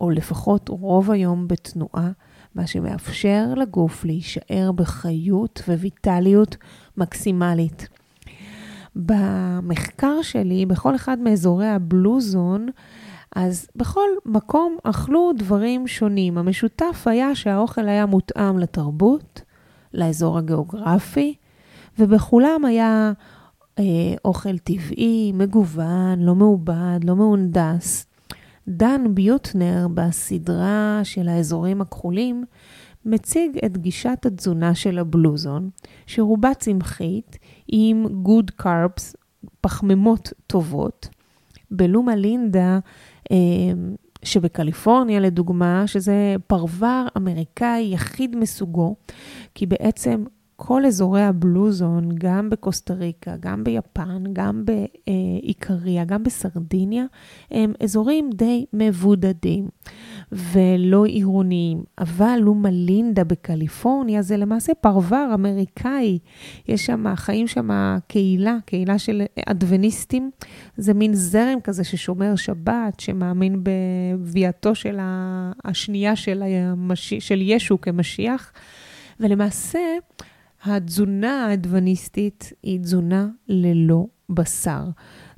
או 0.00 0.10
לפחות 0.10 0.68
רוב 0.68 1.10
היום 1.10 1.48
בתנועה, 1.48 2.10
מה 2.54 2.66
שמאפשר 2.66 3.54
לגוף 3.56 4.04
להישאר 4.04 4.72
בחיות 4.74 5.62
וויטליות 5.68 6.56
מקסימלית. 6.96 7.88
במחקר 8.96 10.22
שלי, 10.22 10.66
בכל 10.66 10.94
אחד 10.94 11.18
מאזורי 11.18 11.68
הבלוזון, 11.68 12.68
אז 13.36 13.68
בכל 13.76 14.08
מקום 14.26 14.76
אכלו 14.82 15.32
דברים 15.38 15.86
שונים. 15.86 16.38
המשותף 16.38 17.02
היה 17.06 17.34
שהאוכל 17.34 17.88
היה 17.88 18.06
מותאם 18.06 18.58
לתרבות, 18.58 19.42
לאזור 19.94 20.38
הגיאוגרפי, 20.38 21.34
ובכולם 21.98 22.64
היה 22.64 23.12
אה, 23.78 23.84
אוכל 24.24 24.58
טבעי, 24.58 25.32
מגוון, 25.34 26.20
לא 26.20 26.34
מעובד, 26.34 27.00
לא 27.04 27.16
מהונדס. 27.16 28.06
דן 28.68 29.14
ביוטנר 29.14 29.86
בסדרה 29.94 31.00
של 31.04 31.28
האזורים 31.28 31.80
הכחולים 31.80 32.44
מציג 33.04 33.58
את 33.64 33.78
גישת 33.78 34.26
התזונה 34.26 34.74
של 34.74 34.98
הבלוזון, 34.98 35.70
שרובה 36.06 36.54
צמחית 36.54 37.38
עם 37.68 38.06
גוד 38.22 38.50
קרבס, 38.50 39.16
פחמימות 39.60 40.32
טובות. 40.46 41.08
בלומה 41.70 42.16
לינדה, 42.16 42.78
אה, 43.30 43.36
שבקליפורניה 44.22 45.20
לדוגמה, 45.20 45.86
שזה 45.86 46.36
פרוור 46.46 47.06
אמריקאי 47.16 47.90
יחיד 47.92 48.36
מסוגו, 48.36 48.96
כי 49.54 49.66
בעצם 49.66 50.24
כל 50.66 50.86
אזורי 50.86 51.22
הבלוזון, 51.22 52.08
גם 52.14 52.50
בקוסטה 52.50 52.94
ריקה, 52.94 53.34
גם 53.40 53.64
ביפן, 53.64 54.24
גם 54.32 54.64
באיקריה, 54.64 56.04
גם 56.04 56.22
בסרדיניה, 56.22 57.04
הם 57.50 57.72
אזורים 57.80 58.30
די 58.34 58.64
מבודדים 58.72 59.68
ולא 60.32 61.04
עירוניים. 61.04 61.82
אבל 61.98 62.38
לומה 62.40 62.70
לינדה 62.70 63.24
בקליפורניה 63.24 64.22
זה 64.22 64.36
למעשה 64.36 64.74
פרבר 64.74 65.30
אמריקאי. 65.34 66.18
יש 66.68 66.86
שם, 66.86 67.04
חיים 67.16 67.46
שם 67.46 67.96
קהילה, 68.06 68.56
קהילה 68.66 68.98
של 68.98 69.22
אדווניסטים. 69.46 70.30
זה 70.76 70.94
מין 70.94 71.14
זרם 71.14 71.60
כזה 71.64 71.84
ששומר 71.84 72.36
שבת, 72.36 73.00
שמאמין 73.00 73.62
בביאתו 73.62 74.74
של 74.74 74.98
השנייה 75.64 76.16
של, 76.16 76.42
המש... 76.42 77.14
של 77.14 77.40
ישו 77.42 77.80
כמשיח. 77.80 78.52
ולמעשה, 79.20 79.78
התזונה 80.64 81.46
האדווניסטית 81.46 82.52
היא 82.62 82.80
תזונה 82.80 83.28
ללא 83.48 84.06
בשר. 84.28 84.84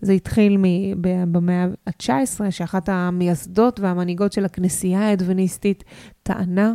זה 0.01 0.13
התחיל 0.13 0.59
במאה 1.01 1.67
ה-19, 1.87 2.51
שאחת 2.51 2.89
המייסדות 2.89 3.81
והמנהיגות 3.81 4.33
של 4.33 4.45
הכנסייה 4.45 5.09
האדווניסטית 5.09 5.85
טענה 6.23 6.75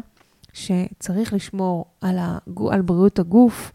שצריך 0.53 1.34
לשמור 1.34 1.86
על, 2.01 2.17
הגו, 2.20 2.72
על 2.72 2.81
בריאות 2.81 3.20
הגוף 3.20 3.72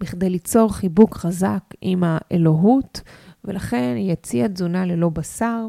בכדי 0.00 0.30
ליצור 0.30 0.74
חיבוק 0.74 1.16
חזק 1.16 1.62
עם 1.80 2.04
האלוהות, 2.06 3.00
ולכן 3.44 3.94
היא 3.96 4.12
הציעה 4.12 4.48
תזונה 4.48 4.86
ללא 4.86 5.08
בשר, 5.08 5.66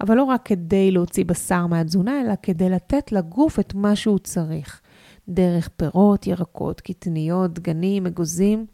אבל 0.00 0.16
לא 0.16 0.22
רק 0.22 0.40
כדי 0.44 0.90
להוציא 0.90 1.24
בשר 1.24 1.66
מהתזונה, 1.66 2.20
אלא 2.20 2.34
כדי 2.42 2.70
לתת 2.70 3.12
לגוף 3.12 3.58
את 3.60 3.74
מה 3.74 3.96
שהוא 3.96 4.18
צריך. 4.18 4.80
דרך 5.28 5.68
פירות, 5.68 6.26
ירקות, 6.26 6.80
קטניות, 6.80 7.52
דגנים, 7.52 8.06
אגוזים, 8.06 8.66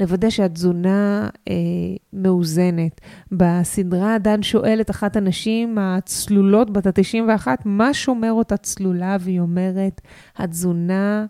לוודא 0.00 0.30
שהתזונה 0.30 1.28
אה, 1.48 1.54
מאוזנת. 2.12 3.00
בסדרה 3.32 4.18
דן 4.18 4.42
שואל 4.42 4.80
את 4.80 4.90
אחת 4.90 5.16
הנשים 5.16 5.78
הצלולות 5.78 6.70
בת 6.70 6.86
ה-91, 6.86 7.46
מה 7.64 7.94
שומר 7.94 8.32
אותה 8.32 8.56
צלולה? 8.56 9.16
והיא 9.20 9.40
אומרת, 9.40 10.00
התזונה 10.36 11.26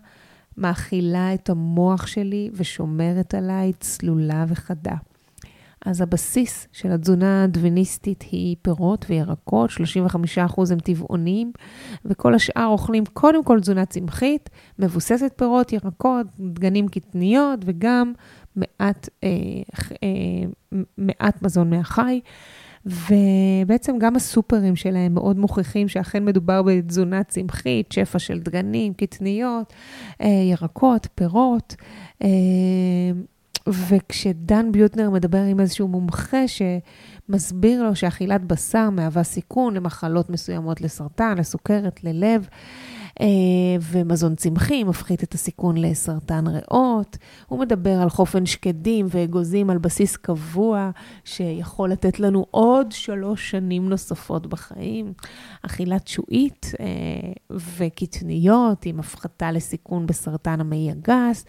מאכילה 0.57 1.33
את 1.33 1.49
המוח 1.49 2.07
שלי 2.07 2.49
ושומרת 2.53 3.33
עליי 3.33 3.73
צלולה 3.79 4.45
וחדה. 4.47 4.95
אז 5.85 6.01
הבסיס 6.01 6.67
של 6.71 6.91
התזונה 6.91 7.41
האדווניסטית 7.41 8.23
היא 8.31 8.55
פירות 8.61 9.05
וירקות, 9.09 9.69
35% 9.69 10.71
הם 10.71 10.79
טבעונים, 10.79 11.51
וכל 12.05 12.35
השאר 12.35 12.65
אוכלים 12.67 13.03
קודם 13.13 13.43
כל 13.43 13.59
תזונה 13.59 13.85
צמחית, 13.85 14.49
מבוססת 14.79 15.33
פירות, 15.37 15.73
ירקות, 15.73 16.27
דגנים 16.39 16.87
קטניות, 16.87 17.59
וגם 17.65 18.13
מעט, 18.55 19.09
אה, 19.23 19.29
אה, 20.03 20.77
מעט 20.97 21.41
מזון 21.41 21.69
מהחי. 21.69 22.21
ובעצם 22.85 23.97
גם 23.99 24.15
הסופרים 24.15 24.75
שלהם 24.75 25.13
מאוד 25.13 25.37
מוכיחים 25.37 25.87
שאכן 25.87 26.25
מדובר 26.25 26.61
בתזונה 26.61 27.23
צמחית, 27.23 27.91
שפע 27.91 28.19
של 28.19 28.39
דגנים, 28.39 28.93
קטניות, 28.93 29.73
אה, 30.21 30.27
ירקות, 30.51 31.07
פירות. 31.15 31.75
וכשדן 33.67 34.71
ביוטנר 34.71 35.09
מדבר 35.09 35.41
עם 35.41 35.59
איזשהו 35.59 35.87
מומחה 35.87 36.43
שמסביר 36.47 37.83
לו 37.83 37.95
שאכילת 37.95 38.45
בשר 38.45 38.89
מהווה 38.89 39.23
סיכון 39.23 39.73
למחלות 39.73 40.29
מסוימות, 40.29 40.81
לסרטן, 40.81 41.37
לסוכרת, 41.37 42.03
ללב, 42.03 42.47
ומזון 43.81 44.35
צמחי 44.35 44.83
מפחית 44.83 45.23
את 45.23 45.33
הסיכון 45.33 45.77
לסרטן 45.77 46.47
ריאות. 46.47 47.17
הוא 47.47 47.59
מדבר 47.59 48.01
על 48.01 48.09
חופן 48.09 48.45
שקדים 48.45 49.07
ואגוזים 49.09 49.69
על 49.69 49.77
בסיס 49.77 50.17
קבוע, 50.17 50.91
שיכול 51.25 51.89
לתת 51.89 52.19
לנו 52.19 52.45
עוד 52.51 52.91
שלוש 52.91 53.51
שנים 53.51 53.89
נוספות 53.89 54.47
בחיים. 54.47 55.13
אכילת 55.61 56.07
שועית 56.07 56.71
אה, 56.79 57.55
וקטניות 57.77 58.85
עם 58.85 58.99
הפחתה 58.99 59.51
לסיכון 59.51 60.05
בסרטן 60.05 60.61
המעי 60.61 60.91
הגס. 60.91 61.45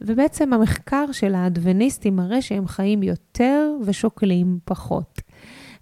ובעצם 0.00 0.52
המחקר 0.52 1.12
של 1.12 1.34
האדווניסטים 1.34 2.16
מראה 2.16 2.42
שהם 2.42 2.68
חיים 2.68 3.02
יותר 3.02 3.70
ושוקלים 3.84 4.58
פחות. 4.64 5.20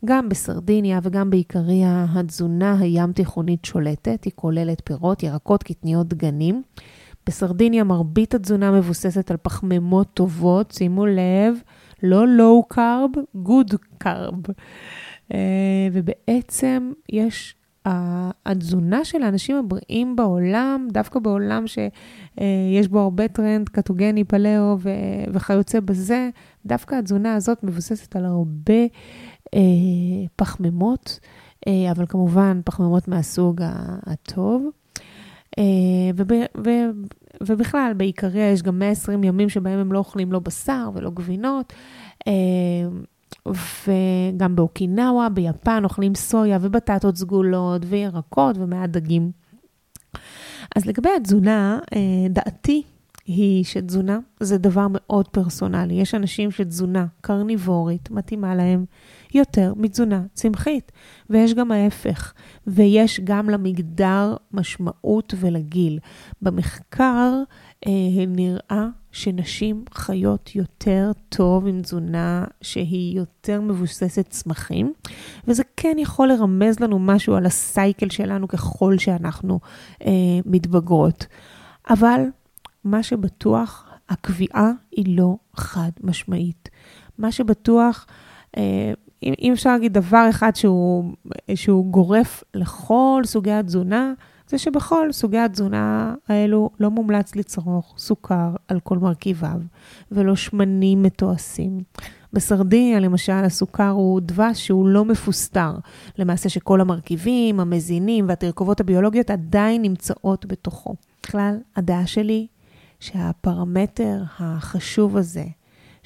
גם 0.05 0.29
בסרדיניה 0.29 1.01
וגם 1.03 1.31
בעיקריה 1.31 2.07
התזונה 2.15 2.79
הים 2.81 3.13
תיכונית 3.13 3.65
שולטת, 3.65 4.25
היא 4.25 4.33
כוללת 4.35 4.83
פירות, 4.85 5.23
ירקות, 5.23 5.63
קטניות, 5.63 6.09
דגנים. 6.09 6.63
בסרדיניה 7.27 7.85
מרבית 7.85 8.35
התזונה 8.35 8.71
מבוססת 8.71 9.31
על 9.31 9.37
פחמימות 9.43 10.09
טובות, 10.15 10.71
שימו 10.71 11.07
לב, 11.07 11.57
לא 12.03 12.63
carb, 12.75 13.39
good 13.47 13.75
carb. 14.05 14.53
אה, 15.33 15.89
ובעצם 15.93 16.93
יש, 17.13 17.55
התזונה 18.47 19.05
של 19.05 19.23
האנשים 19.23 19.57
הבריאים 19.57 20.17
בעולם, 20.17 20.89
דווקא 20.91 21.19
בעולם 21.19 21.65
שיש 21.67 22.89
בו 22.89 23.01
הרבה 23.01 23.29
טרנד 23.29 23.69
קטוגני, 23.69 24.25
פלאו 24.25 24.79
וכיוצא 25.33 25.81
בזה, 25.81 26.29
דווקא 26.67 26.95
התזונה 26.95 27.35
הזאת 27.35 27.65
מבוססת 27.65 28.17
על 28.17 28.25
הרבה 28.25 28.83
אה, 29.55 29.61
פחמימות, 30.37 31.21
אה, 31.69 31.91
אבל 31.91 32.07
כמובן 32.07 32.61
פחמימות 32.65 33.09
מהסוג 33.09 33.61
הטוב. 34.07 34.71
אה, 35.59 35.65
וב, 36.17 36.33
ו, 36.65 36.71
ובכלל, 37.43 37.93
בעיקריה 37.97 38.51
יש 38.51 38.63
גם 38.63 38.79
120 38.79 39.25
ימים 39.25 39.49
שבהם 39.49 39.79
הם 39.79 39.93
לא 39.93 39.99
אוכלים 39.99 40.33
לא 40.33 40.39
בשר 40.39 40.91
ולא 40.95 41.11
גבינות. 41.11 41.73
אה, 42.27 42.33
וגם 43.47 44.57
באוקינאווה, 44.57 45.29
ביפן, 45.29 45.85
אוכלים 45.85 46.15
סויה 46.15 46.59
ובטטות 46.61 47.17
סגולות 47.17 47.83
וירקות 47.89 48.57
ומעט 48.59 48.91
דגים. 48.91 49.31
אז 50.77 50.87
לגבי 50.87 51.09
התזונה, 51.17 51.79
אה, 51.95 52.29
דעתי 52.31 52.83
היא 53.27 53.65
שתזונה 53.65 54.19
זה 54.41 54.59
דבר 54.59 54.87
מאוד 54.91 55.29
פרסונלי. 55.29 55.95
יש 55.95 56.15
אנשים 56.15 56.51
שתזונה 56.51 57.07
קרניבורית 57.21 58.11
מתאימה 58.11 58.55
להם 58.55 58.85
יותר 59.35 59.73
מתזונה 59.77 60.23
צמחית, 60.35 60.93
ויש 61.31 61.55
גם 61.55 61.73
ההפך, 61.73 62.33
ויש 62.67 63.21
גם 63.25 63.51
למגדר 63.51 64.37
משמעות 64.53 65.35
ולגיל. 65.37 65.99
במחקר 66.43 67.43
אה, 67.87 68.27
נראה 68.29 68.89
שנשים 69.17 69.85
חיות 69.95 70.55
יותר 70.55 71.11
טוב 71.29 71.67
עם 71.67 71.83
תזונה 71.83 72.45
שהיא 72.61 73.17
יותר 73.17 73.61
מבוססת 73.61 74.27
צמחים, 74.29 74.93
וזה 75.49 75.63
כן 75.77 75.97
יכול 75.99 76.29
לרמז 76.29 76.81
לנו 76.81 76.99
משהו 76.99 77.35
על 77.35 77.47
הסייקל 77.47 78.11
שלנו 78.11 78.49
ככל 78.49 78.99
שאנחנו 78.99 79.61
אה, 80.07 80.13
מתבגרות. 80.47 81.27
אבל 81.91 82.21
מה 82.85 83.03
שבטוח, 83.03 83.85
הקביעה 84.09 84.71
היא 84.93 85.19
לא 85.19 85.37
חד 85.57 85.91
משמעית. 86.03 86.69
מה 87.19 87.33
שבטוח, 87.33 88.07
אה, 88.57 88.93
אם, 89.23 89.35
אם 89.41 89.53
אפשר 89.53 89.71
להגיד 89.71 89.93
דבר 89.93 90.27
אחד 90.31 90.57
שהוא, 90.57 91.13
שהוא 91.55 91.93
גורף 91.93 92.45
לכל 92.55 93.23
סוגי 93.25 93.53
התזונה, 93.53 94.13
זה 94.49 94.59
שבכל 94.59 95.13
סוגי 95.13 95.39
התזונה 95.39 96.15
האלו 96.29 96.71
לא 96.81 96.91
מומלץ 96.91 97.37
לצרוך 97.37 97.95
סוכר 97.99 98.55
על 98.69 98.81
כל 98.81 98.99
מרכיביו, 98.99 99.61
ולא 100.13 100.37
שמנים 100.37 101.03
מתועשים. 101.03 101.81
בסרדיניה, 102.33 103.01
למשל, 103.01 103.33
הסוכר 103.33 103.89
הוא 103.89 104.21
דבש 104.21 104.67
שהוא 104.67 104.89
לא 104.89 105.05
מפוסטר. 105.05 105.73
למעשה 106.19 106.49
שכל 106.49 106.81
המרכיבים, 106.81 107.61
המזינים 107.61 108.29
והתרכובות 108.29 108.81
הביולוגיות 108.81 109.31
עדיין 109.31 109.83
נמצאות 109.83 110.47
בתוכו. 110.47 110.95
בכלל, 111.23 111.57
הדעה 111.77 112.07
שלי 112.07 112.47
שהפרמטר 113.01 114.23
החשוב 114.39 115.17
הזה, 115.17 115.45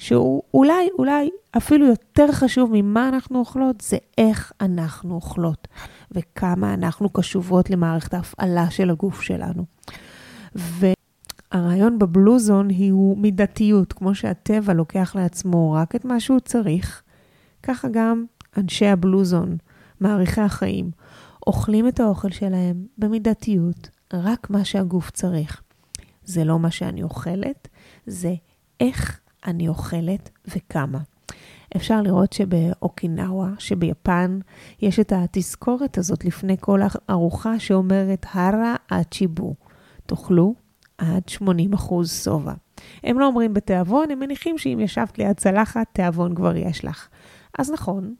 שהוא 0.01 0.43
אולי, 0.53 0.89
אולי 0.99 1.29
אפילו 1.57 1.85
יותר 1.85 2.31
חשוב 2.31 2.69
ממה 2.73 3.09
אנחנו 3.09 3.39
אוכלות, 3.39 3.81
זה 3.81 3.97
איך 4.17 4.51
אנחנו 4.61 5.15
אוכלות 5.15 5.67
וכמה 6.11 6.73
אנחנו 6.73 7.09
קשובות 7.09 7.69
למערכת 7.69 8.13
ההפעלה 8.13 8.69
של 8.69 8.89
הגוף 8.89 9.21
שלנו. 9.21 9.65
והרעיון 10.55 11.99
בבלוזון 11.99 12.67
הוא 12.91 13.17
מידתיות, 13.17 13.93
כמו 13.93 14.15
שהטבע 14.15 14.73
לוקח 14.73 15.15
לעצמו 15.15 15.73
רק 15.73 15.95
את 15.95 16.05
מה 16.05 16.19
שהוא 16.19 16.39
צריך, 16.39 17.03
ככה 17.63 17.87
גם 17.91 18.25
אנשי 18.57 18.87
הבלוזון, 18.87 19.57
מעריכי 19.99 20.41
החיים, 20.41 20.91
אוכלים 21.47 21.87
את 21.87 21.99
האוכל 21.99 22.31
שלהם 22.31 22.85
במידתיות, 22.97 23.89
רק 24.13 24.49
מה 24.49 24.65
שהגוף 24.65 25.11
צריך. 25.11 25.61
זה 26.23 26.43
לא 26.43 26.59
מה 26.59 26.71
שאני 26.71 27.03
אוכלת, 27.03 27.67
זה 28.05 28.33
איך 28.79 29.20
אני 29.45 29.67
אוכלת 29.67 30.29
וכמה. 30.47 30.99
אפשר 31.75 32.01
לראות 32.01 32.33
שבאוקינאווה, 32.33 33.49
שביפן, 33.59 34.39
יש 34.81 34.99
את 34.99 35.13
התזכורת 35.15 35.97
הזאת 35.97 36.25
לפני 36.25 36.55
כל 36.59 36.81
ארוחה 37.09 37.59
שאומרת 37.59 38.25
הרה 38.31 38.75
עד 38.89 39.13
שיבו. 39.13 39.55
תאכלו 40.05 40.53
עד 40.97 41.23
80% 41.75 42.05
שובע. 42.23 42.53
הם 43.03 43.19
לא 43.19 43.25
אומרים 43.25 43.53
בתיאבון, 43.53 44.11
הם 44.11 44.19
מניחים 44.19 44.57
שאם 44.57 44.79
ישבת 44.81 45.17
ליד 45.17 45.37
צלחת, 45.37 45.87
תיאבון 45.93 46.35
כבר 46.35 46.55
יש 46.55 46.85
לך. 46.85 47.07
אז 47.59 47.71
נכון, 47.71 48.15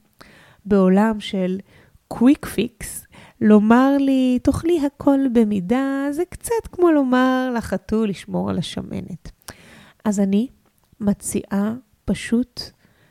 בעולם 0.66 1.20
של 1.20 1.60
quick 2.08 2.46
fix, 2.46 3.06
לומר 3.42 3.98
לי, 4.00 4.40
תאכלי 4.44 4.80
הכל 4.86 5.20
במידה, 5.34 6.08
זה 6.12 6.24
קצת 6.30 6.68
כמו 6.72 6.92
לומר 6.92 7.54
לחתול 7.58 8.10
לשמור 8.10 8.50
על 8.50 8.58
השמנת. 8.58 9.32
אז 10.06 10.20
אני 10.20 10.48
מציעה 11.02 11.74
פשוט 12.06 12.62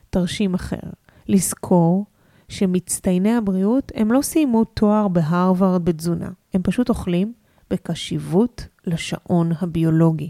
תרשים 0.09 0.53
אחר. 0.53 0.89
לזכור 1.27 2.05
שמצטייני 2.49 3.33
הבריאות, 3.33 3.91
הם 3.95 4.11
לא 4.11 4.21
סיימו 4.21 4.63
תואר 4.63 5.07
בהרווארד 5.07 5.85
בתזונה, 5.85 6.29
הם 6.53 6.61
פשוט 6.63 6.89
אוכלים 6.89 7.33
בקשיבות 7.69 8.67
לשעון 8.87 9.51
הביולוגי. 9.61 10.29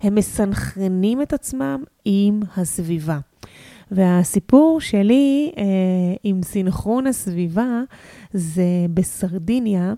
הם 0.00 0.14
מסנכרנים 0.14 1.22
את 1.22 1.32
עצמם 1.32 1.82
עם 2.04 2.40
הסביבה. 2.56 3.18
והסיפור 3.90 4.80
שלי 4.80 5.52
אה, 5.58 5.62
עם 6.24 6.42
סינכרון 6.42 7.06
הסביבה 7.06 7.82
זה 8.32 8.86
בסרדיניה, 8.94 9.94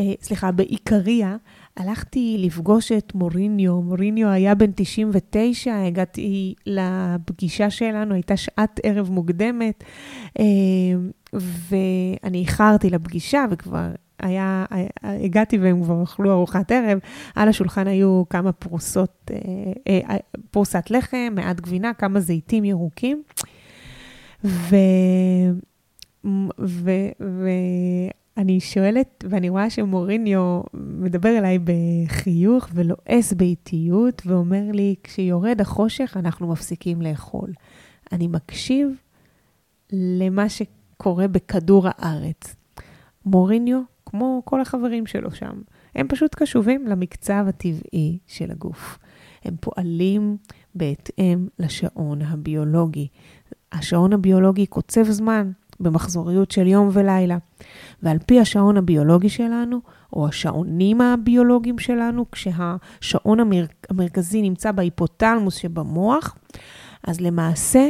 אה, 0.00 0.12
סליחה, 0.22 0.52
באיקריה, 0.52 1.36
הלכתי 1.78 2.36
לפגוש 2.38 2.92
את 2.92 3.14
מוריניו. 3.14 3.82
מוריניו 3.82 4.28
היה 4.28 4.54
בן 4.54 4.70
99, 4.74 5.84
הגעתי 5.86 6.54
לפגישה 6.66 7.70
שלנו, 7.70 8.14
הייתה 8.14 8.36
שעת 8.36 8.80
ערב 8.82 9.10
מוקדמת, 9.10 9.84
אה, 10.38 10.44
ואני 11.32 12.38
איחרתי 12.38 12.90
לפגישה 12.90 13.44
וכבר 13.50 13.88
היה, 14.20 14.64
הגעתי 15.02 15.58
והם 15.58 15.82
כבר 15.82 16.02
אכלו 16.02 16.32
ארוחת 16.32 16.72
ערב, 16.72 16.98
על 17.34 17.48
השולחן 17.48 17.86
היו 17.86 18.22
כמה 18.30 18.52
פרוסות, 18.52 19.30
אה, 19.88 20.16
פרוסת 20.50 20.90
לחם, 20.90 21.34
מעט 21.36 21.60
גבינה, 21.60 21.94
כמה 21.94 22.20
זיתים 22.20 22.64
ירוקים. 22.64 23.22
ו... 24.44 24.76
ו... 26.58 26.90
ו... 27.20 27.48
אני 28.38 28.60
שואלת, 28.60 29.24
ואני 29.28 29.48
רואה 29.48 29.70
שמוריניו 29.70 30.62
מדבר 30.74 31.38
אליי 31.38 31.58
בחיוך 31.64 32.68
ולועס 32.74 33.32
באיטיות, 33.32 34.22
ואומר 34.26 34.62
לי, 34.72 34.94
כשיורד 35.02 35.60
החושך 35.60 36.16
אנחנו 36.16 36.48
מפסיקים 36.48 37.02
לאכול. 37.02 37.52
אני 38.12 38.26
מקשיב 38.26 38.88
למה 39.92 40.48
שקורה 40.48 41.28
בכדור 41.28 41.86
הארץ. 41.88 42.56
מוריניו, 43.26 43.80
כמו 44.06 44.42
כל 44.44 44.60
החברים 44.60 45.06
שלו 45.06 45.30
שם, 45.30 45.60
הם 45.94 46.08
פשוט 46.08 46.34
קשובים 46.34 46.86
למקצב 46.86 47.44
הטבעי 47.48 48.18
של 48.26 48.50
הגוף. 48.50 48.98
הם 49.44 49.56
פועלים 49.60 50.36
בהתאם 50.74 51.48
לשעון 51.58 52.22
הביולוגי. 52.22 53.08
השעון 53.72 54.12
הביולוגי 54.12 54.66
קוצב 54.66 55.04
זמן 55.04 55.50
במחזוריות 55.80 56.50
של 56.50 56.66
יום 56.66 56.88
ולילה. 56.92 57.38
ועל 58.02 58.18
פי 58.26 58.40
השעון 58.40 58.76
הביולוגי 58.76 59.28
שלנו, 59.28 59.80
או 60.12 60.28
השעונים 60.28 61.00
הביולוגיים 61.00 61.78
שלנו, 61.78 62.30
כשהשעון 62.32 63.40
המר... 63.40 63.64
המרכזי 63.90 64.42
נמצא 64.42 64.72
בהיפותלמוס 64.72 65.54
שבמוח, 65.54 66.36
אז 67.06 67.20
למעשה 67.20 67.88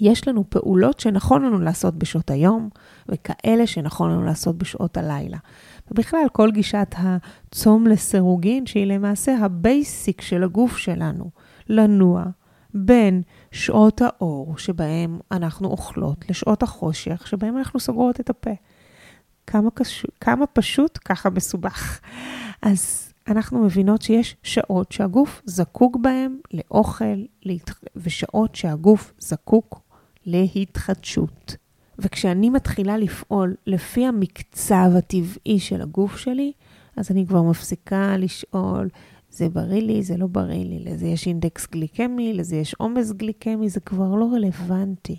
יש 0.00 0.28
לנו 0.28 0.44
פעולות 0.48 1.00
שנכון 1.00 1.44
לנו 1.44 1.58
לעשות 1.60 1.94
בשעות 1.94 2.30
היום, 2.30 2.68
וכאלה 3.08 3.66
שנכון 3.66 4.10
לנו 4.10 4.22
לעשות 4.22 4.58
בשעות 4.58 4.96
הלילה. 4.96 5.38
ובכלל, 5.90 6.26
כל 6.32 6.50
גישת 6.50 6.94
הצום 6.98 7.86
לסירוגין, 7.86 8.66
שהיא 8.66 8.86
למעשה 8.86 9.36
ה 9.40 9.53
basic 9.53 10.20
של 10.20 10.42
הגוף 10.42 10.76
שלנו, 10.76 11.30
לנוע 11.68 12.24
בין 12.74 13.22
שעות 13.52 14.02
האור 14.02 14.58
שבהם 14.58 15.18
אנחנו 15.32 15.68
אוכלות 15.68 16.30
לשעות 16.30 16.62
החושך 16.62 17.26
שבהם 17.26 17.58
אנחנו 17.58 17.80
סוגרות 17.80 18.20
את 18.20 18.30
הפה. 18.30 18.50
כמה, 19.46 19.70
קש... 19.70 20.06
כמה 20.20 20.46
פשוט, 20.46 20.98
ככה 21.04 21.30
מסובך. 21.30 22.00
אז 22.62 23.12
אנחנו 23.28 23.64
מבינות 23.64 24.02
שיש 24.02 24.36
שעות 24.42 24.92
שהגוף 24.92 25.42
זקוק 25.44 25.96
בהן 25.96 26.36
לאוכל 26.54 27.24
להת... 27.42 27.70
ושעות 27.96 28.54
שהגוף 28.54 29.12
זקוק 29.18 29.80
להתחדשות. 30.26 31.56
וכשאני 31.98 32.50
מתחילה 32.50 32.96
לפעול 32.96 33.54
לפי 33.66 34.06
המקצב 34.06 34.90
הטבעי 34.98 35.58
של 35.58 35.82
הגוף 35.82 36.16
שלי, 36.16 36.52
אז 36.96 37.10
אני 37.10 37.26
כבר 37.26 37.42
מפסיקה 37.42 38.16
לשאול, 38.16 38.88
זה 39.36 39.48
בריא 39.48 39.82
לי, 39.82 40.02
זה 40.02 40.16
לא 40.16 40.26
בריא 40.26 40.64
לי, 40.64 40.78
לזה 40.78 41.06
יש 41.06 41.26
אינדקס 41.26 41.66
גליקמי, 41.72 42.34
לזה 42.34 42.56
יש 42.56 42.74
עומס 42.74 43.12
גליקמי, 43.12 43.68
זה 43.68 43.80
כבר 43.80 44.14
לא 44.14 44.28
רלוונטי. 44.32 45.16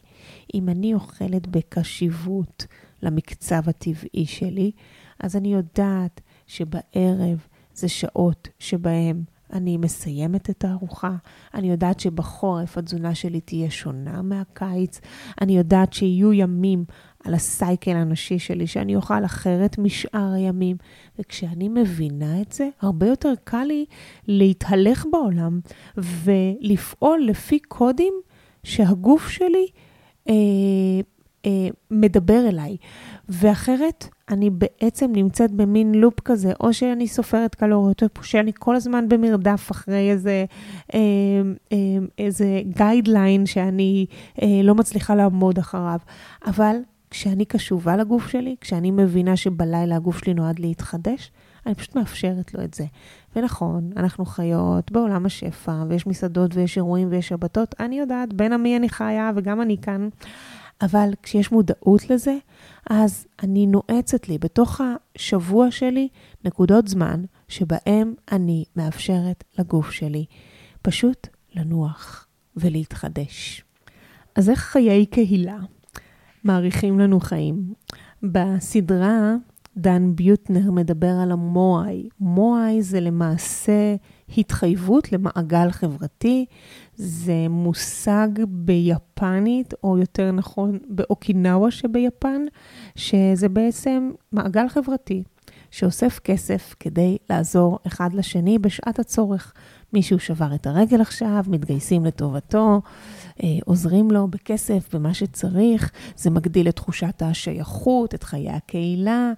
אם 0.53 0.69
אני 0.69 0.93
אוכלת 0.93 1.47
בקשיבות 1.47 2.65
למקצב 3.03 3.69
הטבעי 3.69 4.25
שלי, 4.25 4.71
אז 5.19 5.35
אני 5.35 5.53
יודעת 5.53 6.21
שבערב 6.47 7.47
זה 7.73 7.87
שעות 7.87 8.47
שבהם 8.59 9.23
אני 9.53 9.77
מסיימת 9.77 10.49
את 10.49 10.65
הארוחה, 10.65 11.15
אני 11.53 11.69
יודעת 11.71 11.99
שבחורף 11.99 12.77
התזונה 12.77 13.15
שלי 13.15 13.41
תהיה 13.41 13.69
שונה 13.69 14.21
מהקיץ, 14.21 15.01
אני 15.41 15.57
יודעת 15.57 15.93
שיהיו 15.93 16.33
ימים 16.33 16.85
על 17.23 17.33
הסייקל 17.33 17.91
הנשי 17.95 18.39
שלי, 18.39 18.67
שאני 18.67 18.95
אוכל 18.95 19.25
אחרת 19.25 19.77
משאר 19.77 20.33
הימים. 20.33 20.77
וכשאני 21.19 21.69
מבינה 21.69 22.41
את 22.41 22.51
זה, 22.51 22.69
הרבה 22.81 23.07
יותר 23.07 23.33
קל 23.43 23.63
לי 23.63 23.85
להתהלך 24.27 25.05
בעולם 25.11 25.59
ולפעול 25.97 27.21
לפי 27.25 27.59
קודים 27.59 28.13
שהגוף 28.63 29.29
שלי 29.29 29.67
אה, 30.29 30.33
אה, 31.45 31.67
מדבר 31.91 32.47
אליי. 32.49 32.77
ואחרת, 33.29 34.07
אני 34.29 34.49
בעצם 34.49 35.11
נמצאת 35.15 35.51
במין 35.51 35.95
loop 35.95 36.19
כזה, 36.19 36.53
או 36.59 36.73
שאני 36.73 37.07
סופרת 37.07 37.55
קלוריות, 37.55 38.03
או 38.03 38.23
שאני 38.23 38.51
כל 38.59 38.75
הזמן 38.75 39.09
במרדף 39.09 39.71
אחרי 39.71 40.11
איזה, 40.11 40.45
אה, 40.93 40.99
אה, 41.71 41.77
איזה 42.17 42.61
guideline 42.77 43.45
שאני 43.45 44.05
אה, 44.41 44.61
לא 44.63 44.75
מצליחה 44.75 45.15
לעמוד 45.15 45.57
אחריו. 45.57 45.99
אבל 46.45 46.75
כשאני 47.09 47.45
קשובה 47.45 47.97
לגוף 47.97 48.27
שלי, 48.27 48.55
כשאני 48.61 48.91
מבינה 48.91 49.35
שבלילה 49.37 49.95
הגוף 49.95 50.17
שלי 50.17 50.33
נועד 50.33 50.59
להתחדש, 50.59 51.31
אני 51.65 51.75
פשוט 51.75 51.95
מאפשרת 51.95 52.53
לו 52.53 52.63
את 52.63 52.73
זה. 52.73 52.85
ונכון, 53.35 53.89
אנחנו 53.97 54.25
חיות 54.25 54.91
בעולם 54.91 55.25
השפע, 55.25 55.83
ויש 55.89 56.07
מסעדות 56.07 56.55
ויש 56.55 56.77
אירועים 56.77 57.07
ויש 57.11 57.27
שבתות, 57.27 57.75
אני 57.79 57.99
יודעת 57.99 58.33
בין 58.33 58.53
עמי 58.53 58.77
אני 58.77 58.89
חיה 58.89 59.31
וגם 59.35 59.61
אני 59.61 59.77
כאן, 59.77 60.09
אבל 60.81 61.09
כשיש 61.23 61.51
מודעות 61.51 62.09
לזה, 62.09 62.37
אז 62.89 63.27
אני 63.43 63.67
נועצת 63.67 64.29
לי 64.29 64.37
בתוך 64.37 64.81
השבוע 64.81 65.71
שלי 65.71 66.07
נקודות 66.45 66.87
זמן 66.87 67.23
שבהם 67.47 68.13
אני 68.31 68.65
מאפשרת 68.75 69.43
לגוף 69.59 69.91
שלי 69.91 70.25
פשוט 70.81 71.27
לנוח 71.55 72.27
ולהתחדש. 72.55 73.63
אז 74.35 74.49
איך 74.49 74.59
חיי 74.59 75.05
קהילה 75.05 75.57
מאריכים 76.45 76.99
לנו 76.99 77.19
חיים? 77.19 77.73
בסדרה 78.23 79.35
דן 79.77 80.15
ביוטנר 80.15 80.71
מדבר 80.71 81.13
על 81.23 81.31
המואי. 81.31 82.09
מואי 82.19 82.81
זה 82.81 82.99
למעשה 82.99 83.95
התחייבות 84.37 85.11
למעגל 85.11 85.71
חברתי, 85.71 86.45
זה 86.95 87.45
מושג 87.49 88.27
ביפנית, 88.47 89.73
או 89.83 89.97
יותר 89.97 90.31
נכון 90.31 90.79
באוקינאווה 90.89 91.71
שביפן, 91.71 92.41
שזה 92.95 93.49
בעצם 93.49 94.11
מעגל 94.31 94.69
חברתי 94.69 95.23
שאוסף 95.71 96.19
כסף 96.19 96.75
כדי 96.79 97.17
לעזור 97.29 97.79
אחד 97.87 98.13
לשני 98.13 98.59
בשעת 98.59 98.99
הצורך. 98.99 99.53
מישהו 99.93 100.19
שבר 100.19 100.55
את 100.55 100.67
הרגל 100.67 101.01
עכשיו, 101.01 101.43
מתגייסים 101.47 102.05
לטובתו, 102.05 102.81
עוזרים 103.65 104.11
לו 104.11 104.27
בכסף, 104.27 104.95
במה 104.95 105.13
שצריך. 105.13 105.91
זה 106.15 106.29
מגדיל 106.29 106.69
את 106.69 106.75
תחושת 106.75 107.21
השייכות, 107.21 108.13
את 108.13 108.23
חיי 108.23 108.49
הקהילה. 108.49 109.31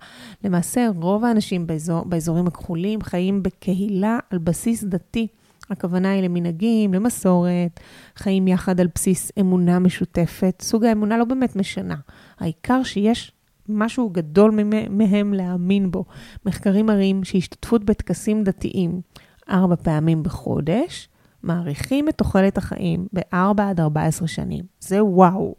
למעשה, 0.44 0.88
רוב 0.96 1.26
האנשים 1.26 1.68
באזור, 1.68 2.06
באזורים 2.06 2.48
הכחולים 2.48 3.02
חיים 3.02 3.44
בקהילה 3.44 4.20
על 4.30 4.38
בסיס 4.38 4.84
דתי. 4.84 5.28
הכוונה 5.70 6.12
היא 6.12 6.24
למנהגים, 6.24 6.94
למסורת, 6.94 7.80
חיים 8.16 8.48
יחד 8.48 8.80
על 8.80 8.88
בסיס 8.96 9.32
אמונה 9.40 9.80
משותפת. 9.80 10.62
סוג 10.62 10.86
האמונה 10.86 11.18
לא 11.18 11.26
באמת 11.26 11.56
משנה. 11.56 11.96
העיקר 12.40 12.84
שיש 12.84 13.32
משהו 13.70 14.10
גדול 14.10 14.52
מהם 14.90 15.34
להאמין 15.34 15.92
בו. 15.92 16.06
מחקרים 16.46 16.86
מראים 16.86 17.24
שהשתתפות 17.24 17.84
בטקסים 17.84 18.44
דתיים 18.44 19.02
ארבע 19.50 19.76
פעמים 19.76 20.24
בחודש, 20.24 21.10
מאריכים 21.44 22.10
את 22.10 22.18
תוחלת 22.18 22.58
החיים 22.58 23.08
ב-4 23.14 23.62
עד 23.62 23.80
14 23.80 24.28
שנים. 24.28 24.64
זה 24.80 25.04
וואו. 25.04 25.56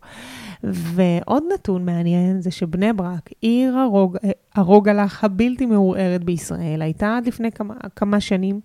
ועוד 0.63 1.43
נתון 1.55 1.85
מעניין 1.85 2.41
זה 2.41 2.51
שבני 2.51 2.93
ברק, 2.93 3.31
עיר 3.41 3.77
הרוג, 3.77 4.17
הרוגלח 4.55 5.25
הבלתי 5.25 5.67
מעורערת 5.67 6.25
בישראל, 6.25 6.83
הייתה 6.83 7.17
עד 7.17 7.27
לפני 7.27 7.53
כמה, 7.53 7.75
כמה 7.97 8.21
שנים 8.21 8.61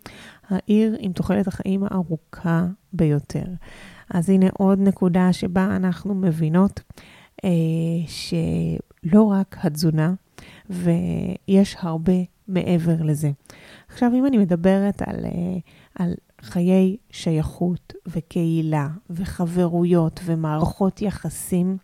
העיר 0.49 0.95
עם 0.99 1.11
תוחלת 1.11 1.47
החיים 1.47 1.83
הארוכה 1.83 2.65
ביותר. 2.93 3.45
אז 4.09 4.29
הנה 4.29 4.45
עוד 4.53 4.79
נקודה 4.79 5.33
שבה 5.33 5.75
אנחנו 5.75 6.15
מבינות 6.15 6.81
אה, 7.45 7.49
שלא 8.07 9.23
רק 9.23 9.57
התזונה, 9.61 10.13
ויש 10.69 11.75
הרבה 11.79 12.13
מעבר 12.47 13.03
לזה. 13.03 13.31
עכשיו, 13.87 14.11
אם 14.13 14.25
אני 14.25 14.37
מדברת 14.37 15.01
על, 15.01 15.25
אה, 15.25 15.57
על 15.95 16.13
חיי 16.45 16.97
שייכות 17.09 17.93
וקהילה 18.07 18.87
וחברויות 19.09 20.19
ומערכות 20.25 21.01
יחסים, 21.01 21.77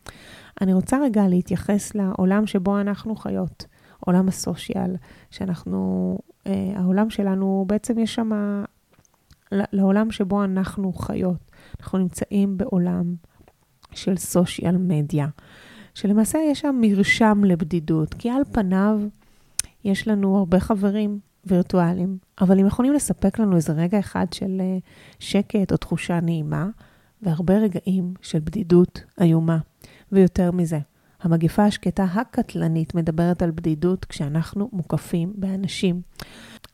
אני 0.61 0.73
רוצה 0.73 0.97
רגע 1.03 1.27
להתייחס 1.27 1.95
לעולם 1.95 2.47
שבו 2.47 2.79
אנחנו 2.79 3.15
חיות, 3.15 3.65
עולם 3.99 4.27
הסושיאל, 4.27 4.95
שאנחנו, 5.31 6.17
אה, 6.47 6.73
העולם 6.75 7.09
שלנו, 7.09 7.65
בעצם 7.67 7.99
יש 7.99 8.15
שם, 8.15 8.31
לעולם 9.51 10.11
שבו 10.11 10.43
אנחנו 10.43 10.93
חיות. 10.93 11.51
אנחנו 11.79 11.97
נמצאים 11.97 12.57
בעולם 12.57 13.15
של 13.91 14.17
סושיאל 14.17 14.77
מדיה, 14.77 15.27
שלמעשה 15.93 16.39
יש 16.51 16.59
שם 16.59 16.75
מרשם 16.81 17.41
לבדידות, 17.45 18.13
כי 18.13 18.29
על 18.29 18.41
פניו 18.51 18.99
יש 19.83 20.07
לנו 20.07 20.37
הרבה 20.37 20.59
חברים 20.59 21.19
וירטואליים, 21.45 22.17
אבל 22.41 22.59
הם 22.59 22.67
יכולים 22.67 22.93
לספק 22.93 23.39
לנו 23.39 23.55
איזה 23.55 23.73
רגע 23.73 23.99
אחד 23.99 24.25
של 24.33 24.57
אה, 24.59 24.77
שקט 25.19 25.71
או 25.71 25.77
תחושה 25.77 26.19
נעימה, 26.19 26.67
והרבה 27.21 27.57
רגעים 27.57 28.13
של 28.21 28.39
בדידות 28.39 29.01
איומה. 29.21 29.57
ויותר 30.11 30.51
מזה, 30.51 30.79
המגפה 31.21 31.65
השקטה 31.65 32.03
הקטלנית 32.03 32.95
מדברת 32.95 33.41
על 33.41 33.51
בדידות 33.51 34.05
כשאנחנו 34.05 34.69
מוקפים 34.73 35.33
באנשים. 35.35 36.01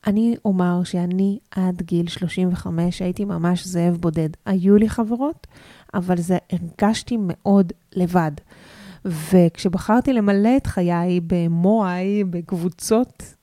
אני 0.07 0.35
אומר 0.45 0.83
שאני 0.83 1.39
עד 1.51 1.81
גיל 1.81 2.07
35 2.07 3.01
הייתי 3.01 3.25
ממש 3.25 3.67
זאב 3.67 3.97
בודד. 3.99 4.29
היו 4.45 4.77
לי 4.77 4.89
חברות, 4.89 5.47
אבל 5.93 6.17
זה 6.17 6.37
הרגשתי 6.51 7.17
מאוד 7.19 7.73
לבד. 7.95 8.31
וכשבחרתי 9.05 10.13
למלא 10.13 10.57
את 10.57 10.67
חיי 10.67 11.19
במועי, 11.27 12.23
בקבוצות 12.23 13.36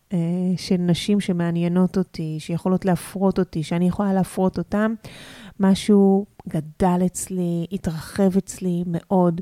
של 0.57 0.77
נשים 0.77 1.21
שמעניינות 1.21 1.99
אותי, 1.99 2.37
שיכולות 2.39 2.85
להפרות 2.85 3.39
אותי, 3.39 3.63
שאני 3.63 3.89
יכולה 3.89 4.13
להפרות 4.13 4.59
אותן, 4.59 4.95
משהו 5.61 6.27
גדל 6.49 7.01
אצלי, 7.07 7.67
התרחב 7.73 8.37
אצלי 8.37 8.85
מאוד. 8.87 9.41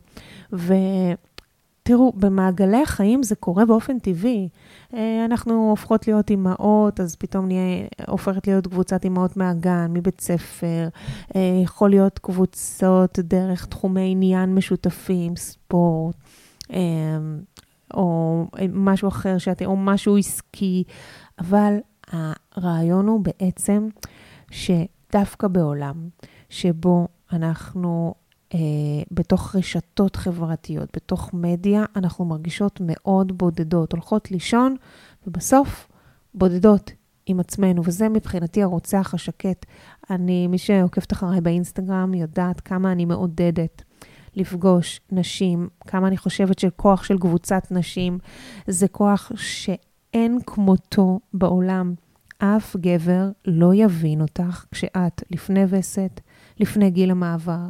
ותראו, 0.52 2.12
במעגלי 2.16 2.82
החיים 2.82 3.22
זה 3.22 3.34
קורה 3.34 3.64
באופן 3.64 3.98
טבעי. 3.98 4.48
אה, 4.94 5.24
אנחנו 5.24 5.70
הופכות 5.70 6.06
להיות 6.06 6.30
אימהות, 6.30 7.00
אז 7.00 7.16
פתאום 7.16 7.46
נהיה, 7.46 7.86
הופכת 8.08 8.46
להיות 8.46 8.66
קבוצת 8.66 9.04
אימהות 9.04 9.36
מהגן, 9.36 9.86
מבית 9.90 10.20
ספר. 10.20 10.88
אה, 11.36 11.60
יכול 11.64 11.90
להיות 11.90 12.18
קבוצות 12.18 13.18
דרך 13.18 13.66
תחומי 13.66 14.10
עניין 14.10 14.54
משותפים, 14.54 15.36
ספורט. 15.36 16.16
או 17.94 18.44
משהו 18.72 19.08
אחר, 19.08 19.38
שאת, 19.38 19.62
או 19.62 19.76
משהו 19.76 20.16
עסקי, 20.16 20.84
אבל 21.38 21.76
הרעיון 22.12 23.06
הוא 23.06 23.20
בעצם 23.20 23.88
שדווקא 24.50 25.48
בעולם 25.48 26.08
שבו 26.48 27.08
אנחנו 27.32 28.14
אה, 28.54 28.58
בתוך 29.10 29.56
רשתות 29.56 30.16
חברתיות, 30.16 30.88
בתוך 30.96 31.30
מדיה, 31.34 31.84
אנחנו 31.96 32.24
מרגישות 32.24 32.80
מאוד 32.84 33.38
בודדות, 33.38 33.92
הולכות 33.92 34.30
לישון, 34.30 34.76
ובסוף 35.26 35.88
בודדות 36.34 36.90
עם 37.26 37.40
עצמנו, 37.40 37.82
וזה 37.84 38.08
מבחינתי 38.08 38.62
הרוצח 38.62 39.14
השקט. 39.14 39.66
אני, 40.10 40.46
מי 40.46 40.58
שעוקבת 40.58 41.12
אחריי 41.12 41.40
באינסטגרם 41.40 42.14
יודעת 42.14 42.60
כמה 42.60 42.92
אני 42.92 43.04
מעודדת 43.04 43.82
לפגוש 44.34 45.00
נשים, 45.12 45.68
כמה 45.86 46.08
אני 46.08 46.16
חושבת 46.16 46.58
שכוח 46.58 47.04
של 47.04 47.18
קבוצת 47.18 47.66
נשים 47.70 48.18
זה 48.66 48.88
כוח 48.88 49.32
שאין 49.36 50.38
כמותו 50.46 51.20
בעולם. 51.34 51.94
אף 52.38 52.76
גבר 52.76 53.30
לא 53.44 53.74
יבין 53.74 54.20
אותך 54.20 54.64
כשאת 54.70 55.22
לפני 55.30 55.64
וסת, 55.68 56.20
לפני 56.60 56.90
גיל 56.90 57.10
המעבר. 57.10 57.68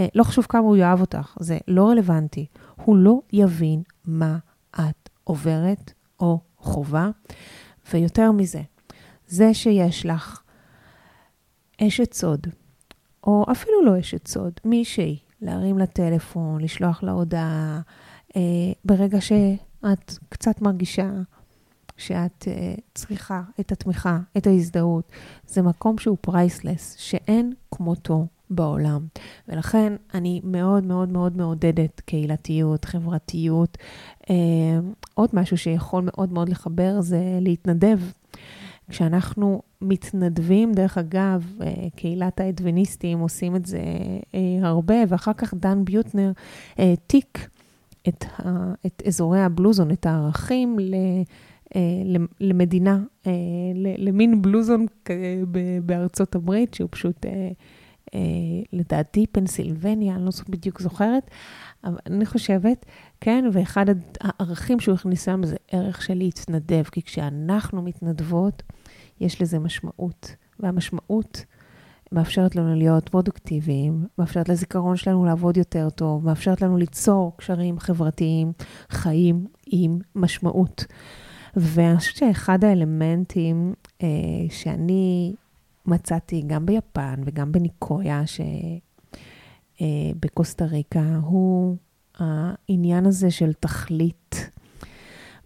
אה, 0.00 0.06
לא 0.14 0.24
חשוב 0.24 0.46
כמה 0.48 0.60
הוא 0.62 0.76
יאהב 0.76 1.00
אותך, 1.00 1.36
זה 1.40 1.58
לא 1.68 1.88
רלוונטי. 1.88 2.46
הוא 2.76 2.96
לא 2.96 3.20
יבין 3.32 3.82
מה 4.04 4.38
את 4.74 5.08
עוברת 5.24 5.92
או 6.20 6.40
חובה. 6.56 7.10
ויותר 7.92 8.32
מזה, 8.32 8.62
זה 9.26 9.54
שיש 9.54 10.06
לך 10.06 10.42
אשת 11.82 12.12
סוד, 12.12 12.46
או 13.26 13.44
אפילו 13.52 13.84
לא 13.84 14.00
אשת 14.00 14.26
סוד, 14.26 14.52
מישהי 14.64 15.18
להרים 15.42 15.78
לטלפון, 15.78 16.60
לשלוח 16.60 17.02
לה 17.02 17.12
הודעה, 17.12 17.80
אה, 18.36 18.40
ברגע 18.84 19.20
שאת 19.20 20.12
קצת 20.28 20.60
מרגישה 20.62 21.10
שאת 21.96 22.44
אה, 22.48 22.74
צריכה 22.94 23.42
את 23.60 23.72
התמיכה, 23.72 24.18
את 24.36 24.46
ההזדהות. 24.46 25.12
זה 25.46 25.62
מקום 25.62 25.98
שהוא 25.98 26.16
פרייסלס, 26.20 26.96
שאין 26.98 27.52
כמותו 27.70 28.26
בעולם. 28.50 29.06
ולכן 29.48 29.92
אני 30.14 30.40
מאוד 30.44 30.84
מאוד 30.84 31.12
מאוד 31.12 31.36
מעודדת 31.36 32.00
קהילתיות, 32.00 32.84
חברתיות. 32.84 33.78
אה, 34.30 34.34
עוד 35.14 35.30
משהו 35.32 35.58
שיכול 35.58 36.02
מאוד 36.06 36.32
מאוד 36.32 36.48
לחבר 36.48 37.00
זה 37.00 37.38
להתנדב. 37.40 38.00
כשאנחנו 38.90 39.62
מתנדבים, 39.84 40.72
דרך 40.72 40.98
אגב, 40.98 41.52
אה, 41.62 41.90
קהילת 41.96 42.40
האדווניסטים 42.40 43.18
עושים 43.18 43.56
את 43.56 43.66
זה 43.66 43.82
אה, 44.34 44.40
הרבה, 44.62 44.94
ואחר 45.08 45.32
כך 45.32 45.54
דן 45.54 45.84
ביוטנר 45.84 46.32
העתיק 46.78 47.38
אה, 47.38 48.08
את, 48.08 48.24
את 48.86 49.02
אזורי 49.06 49.40
הבלוזון, 49.40 49.90
את 49.90 50.06
הערכים 50.06 50.78
ל... 50.78 50.94
למדינה, 52.40 52.98
למין 53.98 54.42
בלוזון 54.42 54.86
בארצות 55.86 56.34
הברית, 56.34 56.74
שהוא 56.74 56.88
פשוט, 56.92 57.26
לדעתי, 58.72 59.26
פנסילבניה, 59.32 60.14
אני 60.14 60.24
לא 60.24 60.30
בדיוק 60.48 60.80
זוכרת, 60.80 61.30
אבל 61.84 61.96
אני 62.06 62.26
חושבת, 62.26 62.86
כן, 63.20 63.44
ואחד 63.52 63.86
הערכים 64.20 64.80
שהוא 64.80 64.94
הכניס 64.94 65.24
שם 65.24 65.40
זה 65.44 65.56
ערך 65.68 66.02
של 66.02 66.14
להתנדב, 66.14 66.84
כי 66.92 67.02
כשאנחנו 67.02 67.82
מתנדבות, 67.82 68.62
יש 69.20 69.42
לזה 69.42 69.58
משמעות, 69.58 70.36
והמשמעות 70.60 71.44
מאפשרת 72.12 72.56
לנו 72.56 72.74
להיות 72.74 73.08
פרודוקטיביים, 73.08 74.06
מאפשרת 74.18 74.48
לזיכרון 74.48 74.96
שלנו 74.96 75.24
לעבוד 75.24 75.56
יותר 75.56 75.90
טוב, 75.90 76.24
מאפשרת 76.24 76.62
לנו 76.62 76.76
ליצור 76.76 77.32
קשרים 77.36 77.78
חברתיים, 77.78 78.52
חיים 78.90 79.46
עם 79.66 79.98
משמעות. 80.14 80.84
ואני 81.56 81.96
חושבת 81.98 82.16
שאחד 82.16 82.64
האלמנטים 82.64 83.74
אה, 84.02 84.08
שאני 84.50 85.34
מצאתי 85.86 86.42
גם 86.46 86.66
ביפן 86.66 87.14
וגם 87.24 87.52
בניקויה, 87.52 88.22
שבקוסטה 89.80 90.64
אה, 90.64 90.70
ריקה, 90.70 91.18
הוא 91.22 91.76
העניין 92.18 93.06
הזה 93.06 93.30
של 93.30 93.52
תכלית. 93.52 94.50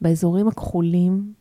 באזורים 0.00 0.48
הכחולים, 0.48 1.32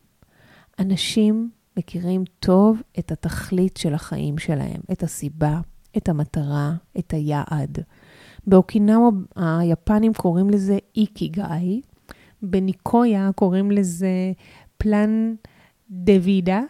אנשים 0.78 1.50
מכירים 1.78 2.24
טוב 2.40 2.82
את 2.98 3.12
התכלית 3.12 3.76
של 3.76 3.94
החיים 3.94 4.38
שלהם, 4.38 4.80
את 4.92 5.02
הסיבה, 5.02 5.60
את 5.96 6.08
המטרה, 6.08 6.72
את 6.98 7.14
היעד. 7.14 7.78
באוקינאווה 8.46 9.10
היפנים 9.36 10.14
קוראים 10.14 10.50
לזה 10.50 10.78
איקיגאי, 10.96 11.80
בניקויה 12.42 13.30
קוראים 13.34 13.70
לזה 13.70 14.32
פלן 14.78 15.34
דוידה, 15.90 16.62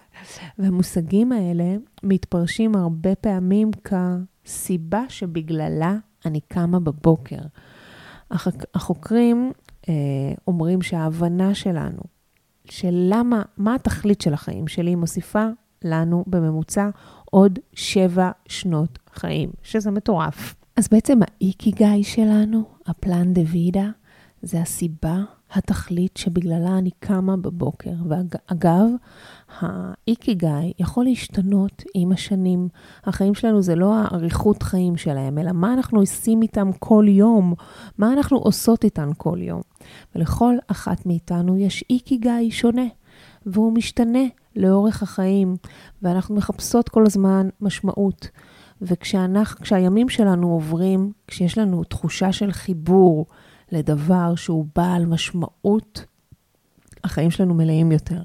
והמושגים 0.59 1.33
האלה 1.33 1.77
מתפרשים 2.03 2.77
הרבה 2.77 3.14
פעמים 3.14 3.71
כסיבה 3.85 5.03
שבגללה 5.09 5.97
אני 6.25 6.40
קמה 6.40 6.81
בבוקר. 6.81 7.40
החוקרים 8.75 9.53
אה, 9.88 9.94
אומרים 10.47 10.83
שההבנה 10.83 11.55
שלנו 11.55 12.17
של 12.70 13.09
למה, 13.11 13.42
מה 13.57 13.74
התכלית 13.74 14.20
של 14.20 14.35
החיים 14.35 14.68
שלי, 14.68 14.94
מוסיפה 14.94 15.46
לנו 15.85 16.24
בממוצע 16.26 16.88
עוד 17.24 17.59
שבע 17.72 18.31
שנות 18.48 18.98
חיים, 19.14 19.50
שזה 19.62 19.90
מטורף. 19.90 20.54
אז 20.76 20.88
בעצם 20.88 21.18
האיקיגאי 21.22 22.04
שלנו, 22.04 22.64
הפלן 22.87 23.33
דה 23.33 23.42
וידה, 23.46 23.90
זה 24.42 24.61
הסיבה, 24.61 25.18
התכלית 25.52 26.16
שבגללה 26.16 26.78
אני 26.78 26.90
קמה 27.00 27.37
בבוקר. 27.37 27.92
ואגב, 28.09 28.87
האיקיגאי 29.61 30.72
יכול 30.78 31.04
להשתנות 31.04 31.82
עם 31.94 32.12
השנים. 32.12 32.68
החיים 33.04 33.34
שלנו 33.34 33.62
זה 33.62 33.74
לא 33.74 33.94
האריכות 33.94 34.62
חיים 34.62 34.96
שלהם, 34.96 35.38
אלא 35.38 35.52
מה 35.52 35.74
אנחנו 35.74 36.00
עושים 36.00 36.42
איתם 36.42 36.70
כל 36.78 37.04
יום, 37.08 37.54
מה 37.98 38.12
אנחנו 38.12 38.38
עושות 38.38 38.84
איתם 38.84 39.11
כל 39.16 39.38
יום. 39.40 39.61
ולכל 40.14 40.54
אחת 40.66 41.06
מאיתנו 41.06 41.58
יש 41.58 41.84
איקיגאי 41.90 42.50
שונה, 42.50 42.87
והוא 43.46 43.72
משתנה 43.72 44.24
לאורך 44.56 45.02
החיים, 45.02 45.56
ואנחנו 46.02 46.34
מחפשות 46.34 46.88
כל 46.88 47.06
הזמן 47.06 47.48
משמעות. 47.61 48.28
וכשהימים 48.82 50.08
שלנו 50.08 50.52
עוברים, 50.52 51.12
כשיש 51.26 51.58
לנו 51.58 51.84
תחושה 51.84 52.32
של 52.32 52.52
חיבור 52.52 53.26
לדבר 53.72 54.34
שהוא 54.34 54.66
בעל 54.76 55.06
משמעות, 55.06 56.04
החיים 57.04 57.30
שלנו 57.30 57.54
מלאים 57.54 57.92
יותר. 57.92 58.22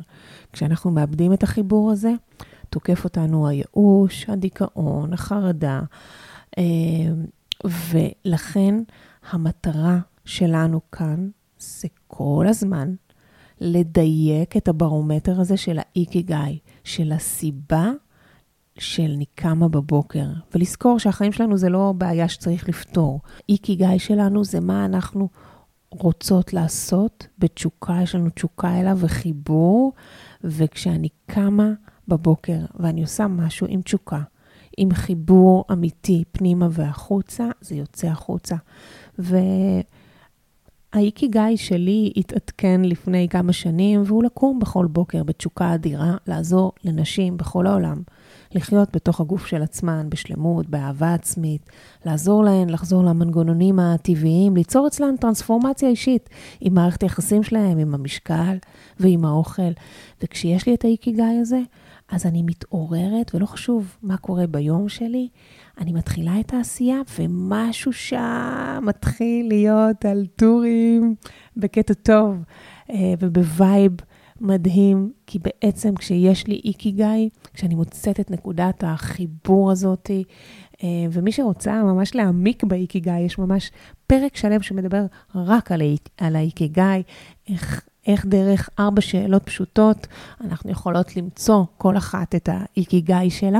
כשאנחנו 0.54 0.92
מאבדים 0.92 1.34
את 1.34 1.44
החיבור 1.44 1.92
הזה, 1.92 2.12
תוקף 2.70 3.04
אותנו 3.04 3.48
הייאוש, 3.48 4.30
הדיכאון, 4.30 5.14
החרדה, 5.14 5.82
אה, 6.58 6.64
ולכן 7.64 8.76
המטרה 9.32 10.00
שלנו 10.26 10.82
כאן 10.92 11.30
זה 11.60 11.88
כל 12.08 12.46
הזמן 12.50 12.94
לדייק 13.62 14.58
את 14.58 14.68
הברומטר 14.68 15.40
הזה 15.40 15.58
של 15.58 15.80
האיקיגאי, 15.80 16.60
של 16.84 17.12
הסיבה 17.12 17.92
של 18.78 19.12
אני 19.16 19.26
קמה 19.36 19.68
בבוקר, 19.68 20.26
ולזכור 20.56 21.00
שהחיים 21.00 21.32
שלנו 21.32 21.58
זה 21.58 21.70
לא 21.70 21.94
בעיה 21.98 22.30
שצריך 22.30 22.70
לפתור. 22.70 23.22
איקיגאי 23.50 24.00
שלנו 24.00 24.44
זה 24.44 24.60
מה 24.60 24.86
אנחנו 24.86 25.30
רוצות 26.00 26.54
לעשות 26.54 27.28
בתשוקה, 27.40 28.00
יש 28.04 28.16
לנו 28.16 28.30
תשוקה 28.30 28.80
אליו 28.80 28.98
וחיבור, 29.02 29.94
וכשאני 30.44 31.10
קמה 31.26 31.72
בבוקר 32.08 32.58
ואני 32.80 33.02
עושה 33.02 33.28
משהו 33.28 33.68
עם 33.70 33.82
תשוקה, 33.82 34.22
עם 34.78 34.94
חיבור 34.94 35.66
אמיתי 35.72 36.24
פנימה 36.32 36.68
והחוצה, 36.72 37.50
זה 37.62 37.76
יוצא 37.76 38.08
החוצה. 38.08 38.56
והאיקיגאי 40.94 41.58
שלי 41.58 42.14
התעדכן 42.18 42.82
לפני 42.82 43.28
כמה 43.30 43.54
שנים, 43.54 44.04
והוא 44.06 44.24
לקום 44.24 44.60
בכל 44.60 44.86
בוקר 44.86 45.24
בתשוקה 45.24 45.74
אדירה, 45.74 46.18
לעזור 46.28 46.72
לנשים 46.84 47.38
בכל 47.38 47.68
העולם. 47.68 48.02
לחיות 48.56 48.96
בתוך 48.96 49.22
הגוף 49.22 49.46
של 49.46 49.62
עצמן, 49.62 50.08
בשלמות, 50.10 50.70
באהבה 50.70 51.14
עצמית, 51.14 51.70
לעזור 52.06 52.44
להן 52.44 52.70
לחזור 52.70 53.04
למנגנונים 53.04 53.80
הטבעיים, 53.80 54.56
ליצור 54.56 54.88
אצלן 54.88 55.16
טרנספורמציה 55.18 55.90
אישית 55.90 56.30
עם 56.62 56.74
מערכת 56.74 57.04
היחסים 57.04 57.44
שלהם, 57.44 57.78
עם 57.78 57.94
המשקל 57.94 58.58
ועם 59.00 59.26
האוכל. 59.26 59.72
וכשיש 60.24 60.68
לי 60.68 60.74
את 60.74 60.86
האיקיגאי 60.86 61.38
הזה, 61.42 61.60
אז 62.12 62.26
אני 62.26 62.44
מתעוררת, 62.44 63.36
ולא 63.36 63.46
חשוב 63.46 63.98
מה 64.04 64.18
קורה 64.18 64.48
ביום 64.48 64.90
שלי, 64.90 65.28
אני 65.78 65.92
מתחילה 65.92 66.40
את 66.40 66.54
העשייה, 66.54 66.98
ומשהו 67.20 67.94
שם 67.94 68.80
מתחיל 68.82 69.48
להיות 69.48 70.06
על 70.06 70.26
טורים 70.36 71.16
בקטע 71.58 71.94
טוב 71.94 72.36
אה, 72.90 73.14
וב 73.20 73.40
vibe. 73.40 73.92
מדהים, 74.44 75.12
כי 75.28 75.40
בעצם 75.40 75.96
כשיש 75.96 76.48
לי 76.48 76.62
איקיגאי, 76.64 77.30
כשאני 77.54 77.76
מוצאת 77.76 78.20
את 78.20 78.32
נקודת 78.32 78.84
החיבור 78.88 79.72
הזאת, 79.72 80.12
אה, 80.84 80.88
ומי 81.12 81.32
שרוצה 81.32 81.84
ממש 81.84 82.16
להעמיק 82.16 82.64
באיקיגאי, 82.64 83.22
יש 83.22 83.38
ממש 83.38 83.72
פרק 84.08 84.36
שלם 84.36 84.62
שמדבר 84.62 85.06
רק 85.36 85.72
על, 85.72 85.82
על 86.18 86.36
האיקיגאי, 86.36 87.04
איך, 87.50 87.82
איך 88.08 88.26
דרך 88.26 88.70
ארבע 88.80 89.02
שאלות 89.02 89.44
פשוטות 89.44 90.08
אנחנו 90.42 90.72
יכולות 90.72 91.18
למצוא 91.18 91.64
כל 91.78 91.98
אחת 91.98 92.36
את 92.36 92.50
האיקיגאי 92.52 93.30
שלה, 93.30 93.60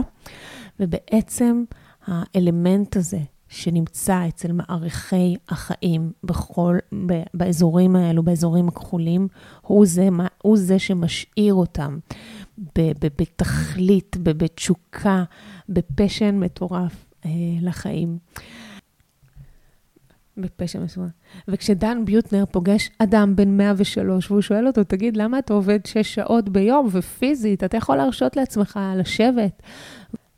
ובעצם 0.80 1.64
האלמנט 2.08 2.96
הזה 2.98 3.20
שנמצא 3.54 4.28
אצל 4.28 4.52
מערכי 4.52 5.36
החיים 5.50 6.12
בכל, 6.24 6.78
באזורים 7.34 7.96
האלו, 7.96 8.24
באזורים 8.24 8.68
הכחולים, 8.68 9.28
הוא 9.62 9.86
זה, 9.86 10.10
הוא 10.42 10.58
זה 10.58 10.80
שמשאיר 10.80 11.54
אותם 11.54 11.98
בתכלית, 12.76 14.18
בתשוקה, 14.24 15.24
בפשן 15.70 16.40
מטורף 16.40 17.06
אה, 17.26 17.30
לחיים. 17.62 18.18
בפשע 20.38 20.80
מסוים. 20.80 21.10
וכשדן 21.48 22.06
ביוטנר 22.06 22.46
פוגש 22.52 22.90
אדם 23.00 23.36
בן 23.36 23.58
103, 23.58 24.32
והוא 24.32 24.42
שואל 24.42 24.68
אותו, 24.68 24.84
תגיד, 24.84 25.18
למה 25.18 25.40
אתה 25.40 25.54
עובד 25.54 25.80
שש 25.86 26.16
שעות 26.16 26.50
ביום 26.50 26.88
ופיזית? 26.92 27.64
אתה 27.64 27.78
יכול 27.78 27.98
להרשות 27.98 28.36
לעצמך 28.36 28.80
לשבת? 28.98 29.62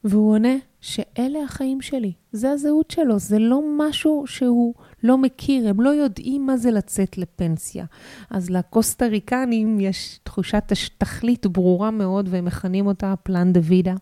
והוא 0.03 0.33
עונה 0.33 0.55
שאלה 0.85 1.39
החיים 1.43 1.81
שלי, 1.81 2.11
זה 2.31 2.51
הזהות 2.51 2.91
שלו, 2.91 3.19
זה 3.19 3.39
לא 3.39 3.61
משהו 3.77 4.23
שהוא 4.27 4.73
לא 5.03 5.17
מכיר, 5.17 5.69
הם 5.69 5.81
לא 5.81 5.89
יודעים 5.89 6.45
מה 6.45 6.57
זה 6.57 6.71
לצאת 6.71 7.17
לפנסיה. 7.17 7.85
אז 8.29 8.49
לקוסטה 8.49 9.05
ריקנים 9.05 9.79
יש 9.79 10.19
תחושת 10.23 10.73
תכלית 10.97 11.45
ברורה 11.45 11.91
מאוד, 11.91 12.27
והם 12.31 12.45
מכנים 12.45 12.87
אותה 12.87 13.13
פלן 13.23 13.53
דה 13.53 13.59
וידה. 13.63 13.95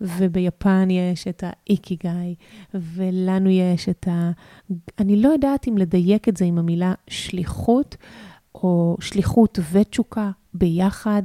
וביפן 0.00 0.88
יש 0.90 1.28
את 1.28 1.44
האיקיגאי, 1.46 2.34
ולנו 2.74 3.50
יש 3.50 3.88
את 3.88 4.08
ה... 4.08 4.30
אני 4.98 5.22
לא 5.22 5.28
יודעת 5.28 5.68
אם 5.68 5.78
לדייק 5.78 6.28
את 6.28 6.36
זה 6.36 6.44
עם 6.44 6.58
המילה 6.58 6.94
שליחות, 7.08 7.96
או 8.54 8.96
שליחות 9.00 9.58
ותשוקה 9.72 10.30
ביחד, 10.54 11.22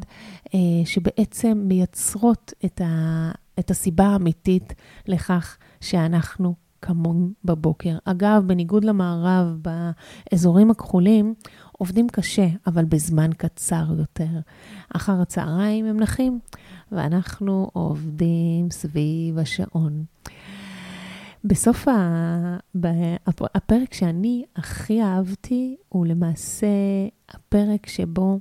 אה, 0.54 0.60
שבעצם 0.86 1.62
מייצרות 1.66 2.54
את, 2.66 2.82
ה... 2.82 3.32
את 3.60 3.72
הסיבה 3.72 4.06
האמיתית 4.06 4.74
לכך 5.08 5.58
שאנחנו 5.82 6.56
קמון 6.80 7.34
בבוקר. 7.46 7.98
אגב, 8.06 8.44
בניגוד 8.48 8.86
למערב, 8.86 9.58
באזורים 10.32 10.72
הכחולים, 10.72 11.34
עובדים 11.72 12.08
קשה, 12.10 12.48
אבל 12.68 12.86
בזמן 12.86 13.30
קצר 13.38 13.86
יותר. 13.98 14.40
אחר 14.96 15.22
הצהריים 15.22 15.86
הם 15.86 16.00
נחים, 16.00 16.40
ואנחנו 16.92 17.70
עובדים 17.74 18.72
סביב 18.72 19.38
השעון. 19.38 20.04
בסוף 21.44 21.88
הפרק 23.56 23.94
שאני 23.94 24.44
הכי 24.56 25.02
אהבתי 25.02 25.76
הוא 25.90 26.06
למעשה 26.06 26.68
הפרק 27.30 27.88
שבו 27.88 28.40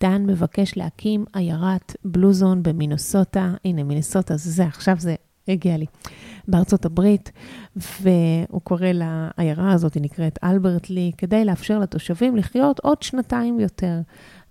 דן 0.00 0.26
מבקש 0.26 0.76
להקים 0.76 1.24
עיירת 1.34 1.96
בלוזון 2.04 2.62
במינסוטה. 2.62 3.54
הנה, 3.64 3.82
מינסוטה 3.82 4.36
זה 4.36 4.50
זה, 4.50 4.64
עכשיו 4.64 4.96
זה 4.98 5.14
הגיע 5.48 5.76
לי. 5.76 5.86
בארצות 6.48 6.84
הברית, 6.84 7.32
והוא 7.76 8.60
קורא 8.60 8.86
לעיירה 8.92 9.72
הזאת, 9.72 9.94
היא 9.94 10.02
נקראת 10.02 10.38
אלברט 10.44 10.90
לי, 10.90 11.12
כדי 11.18 11.44
לאפשר 11.44 11.78
לתושבים 11.78 12.36
לחיות 12.36 12.80
עוד 12.80 13.02
שנתיים 13.02 13.60
יותר. 13.60 14.00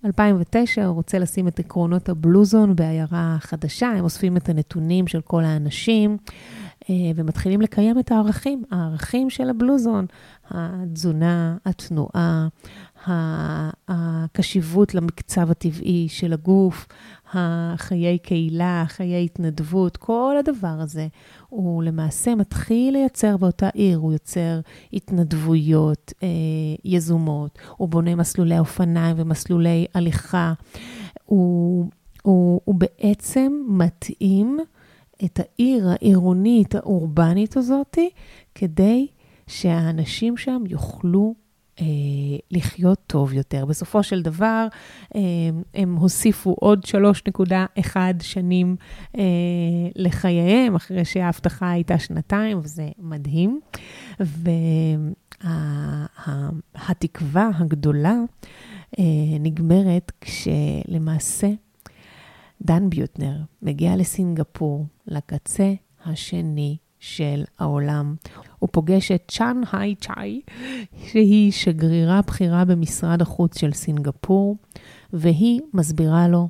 2009 0.04 0.86
הוא 0.86 0.94
רוצה 0.94 1.18
לשים 1.18 1.48
את 1.48 1.58
עקרונות 1.58 2.08
הבלוזון 2.08 2.76
בעיירה 2.76 3.36
חדשה, 3.40 3.88
הם 3.88 4.04
אוספים 4.04 4.36
את 4.36 4.48
הנתונים 4.48 5.06
של 5.06 5.20
כל 5.20 5.44
האנשים. 5.44 6.16
אה, 6.90 6.94
ומתחילים 7.16 7.60
לקיים 7.60 7.98
את 7.98 8.12
הערכים, 8.12 8.62
הערכים 8.70 9.30
של 9.30 9.50
הבלוזון, 9.50 10.06
התזונה, 10.50 11.56
התנועה, 11.66 12.48
הקשיבות 13.88 14.94
למקצב 14.94 15.50
הטבעי 15.50 16.06
של 16.08 16.32
הגוף, 16.32 16.86
החיי 17.32 18.18
קהילה, 18.18 18.84
חיי 18.88 19.24
התנדבות, 19.24 19.96
כל 19.96 20.34
הדבר 20.38 20.76
הזה, 20.80 21.08
הוא 21.48 21.82
למעשה 21.82 22.34
מתחיל 22.34 22.92
לייצר 22.92 23.36
באותה 23.36 23.68
עיר, 23.68 23.98
הוא 23.98 24.12
יוצר 24.12 24.60
התנדבויות 24.92 26.12
אה, 26.22 26.28
יזומות, 26.84 27.58
הוא 27.76 27.88
בונה 27.88 28.14
מסלולי 28.14 28.58
אופניים 28.58 29.16
ומסלולי 29.18 29.86
הליכה, 29.94 30.52
הוא, 31.24 31.86
הוא, 32.22 32.60
הוא 32.64 32.74
בעצם 32.74 33.52
מתאים 33.68 34.58
את 35.24 35.40
העיר 35.40 35.88
העירונית, 35.88 36.74
האורבנית 36.74 37.56
הזאתי, 37.56 38.10
כדי 38.54 39.06
שהאנשים 39.46 40.36
שם 40.36 40.62
יוכלו 40.68 41.34
לחיות 42.50 42.98
טוב 43.06 43.32
יותר. 43.32 43.64
בסופו 43.64 44.02
של 44.02 44.22
דבר, 44.22 44.66
אה, 45.14 45.20
הם 45.74 45.96
הוסיפו 45.96 46.56
עוד 46.60 46.84
3.1 46.84 47.96
שנים 48.20 48.76
אה, 49.16 49.22
לחייהם, 49.96 50.74
אחרי 50.74 51.04
שההבטחה 51.04 51.70
הייתה 51.70 51.98
שנתיים, 51.98 52.58
וזה 52.62 52.88
מדהים. 52.98 53.60
והתקווה 56.78 57.50
הגדולה 57.58 58.16
נגמרת 59.40 60.12
כשלמעשה 60.20 61.48
דן 62.62 62.90
ביוטנר 62.90 63.36
מגיע 63.62 63.96
לסינגפור, 63.96 64.86
לקצה 65.06 65.74
השני 66.04 66.76
של 67.06 67.44
העולם. 67.58 68.14
הוא 68.58 68.68
פוגש 68.72 69.12
את 69.12 69.22
צ'אן 69.28 69.60
היי 69.72 69.94
צ'אי, 69.94 70.40
שהיא 71.06 71.52
שגרירה 71.52 72.20
בכירה 72.22 72.64
במשרד 72.64 73.22
החוץ 73.22 73.58
של 73.58 73.72
סינגפור, 73.72 74.56
והיא 75.12 75.60
מסבירה 75.74 76.28
לו, 76.28 76.48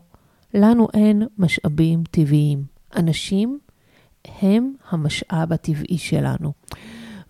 לנו 0.54 0.88
אין 0.94 1.22
משאבים 1.38 2.04
טבעיים. 2.10 2.64
אנשים 2.96 3.58
הם 4.40 4.72
המשאב 4.90 5.52
הטבעי 5.52 5.98
שלנו, 5.98 6.52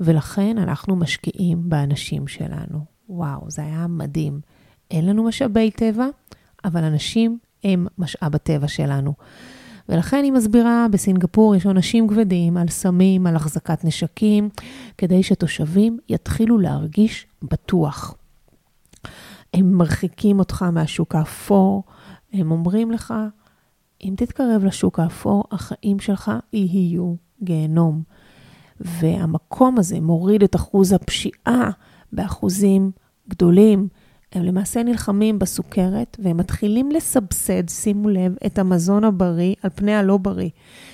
ולכן 0.01 0.59
אנחנו 0.59 0.97
משקיעים 0.97 1.69
באנשים 1.69 2.29
שלנו. 2.29 2.79
וואו, 3.09 3.51
זה 3.51 3.63
היה 3.63 3.87
מדהים. 3.87 4.41
אין 4.91 5.07
לנו 5.07 5.25
משאבי 5.25 5.71
טבע, 5.71 6.07
אבל 6.65 6.85
אנשים 6.85 7.39
הם 7.65 7.87
משאב 7.99 8.35
הטבע 8.35 8.69
שלנו. 8.69 9.15
ולכן 9.89 10.25
היא 10.25 10.33
מסבירה, 10.33 10.87
בסינגפור 10.91 11.55
יש 11.55 11.67
עונשים 11.67 12.09
כבדים 12.09 12.57
על 12.57 12.69
סמים, 12.69 13.27
על 13.27 13.37
החזקת 13.37 13.85
נשקים, 13.85 14.49
כדי 14.99 15.23
שתושבים 15.23 15.99
יתחילו 16.09 16.59
להרגיש 16.59 17.27
בטוח. 17.43 18.15
הם 19.55 19.73
מרחיקים 19.73 20.39
אותך 20.39 20.63
מהשוק 20.63 21.15
האפור, 21.15 21.85
הם 22.33 22.51
אומרים 22.51 22.91
לך, 22.91 23.15
אם 24.05 24.15
תתקרב 24.17 24.65
לשוק 24.65 24.99
האפור, 24.99 25.45
החיים 25.51 26.01
שלך 26.01 26.33
יהיו 26.53 27.15
גיהנום. 27.43 28.03
והמקום 28.81 29.79
הזה 29.79 30.01
מוריד 30.01 30.43
את 30.43 30.57
אחוז 30.57 30.93
הפשיעה 30.93 31.71
באחוזים 32.13 32.91
גדולים. 33.29 33.89
הם 34.37 34.45
למעשה 34.45 34.83
נלחמים 34.83 35.39
בסוכרת 35.39 36.17
והם 36.23 36.37
מתחילים 36.37 36.91
לסבסד, 36.91 37.69
שימו 37.69 38.09
לב, 38.09 38.35
את 38.47 38.59
המזון 38.59 39.05
הבריא 39.05 39.55
על 39.63 39.71
פני 39.75 39.95
הלא 39.95 40.17
בריא. 40.17 40.51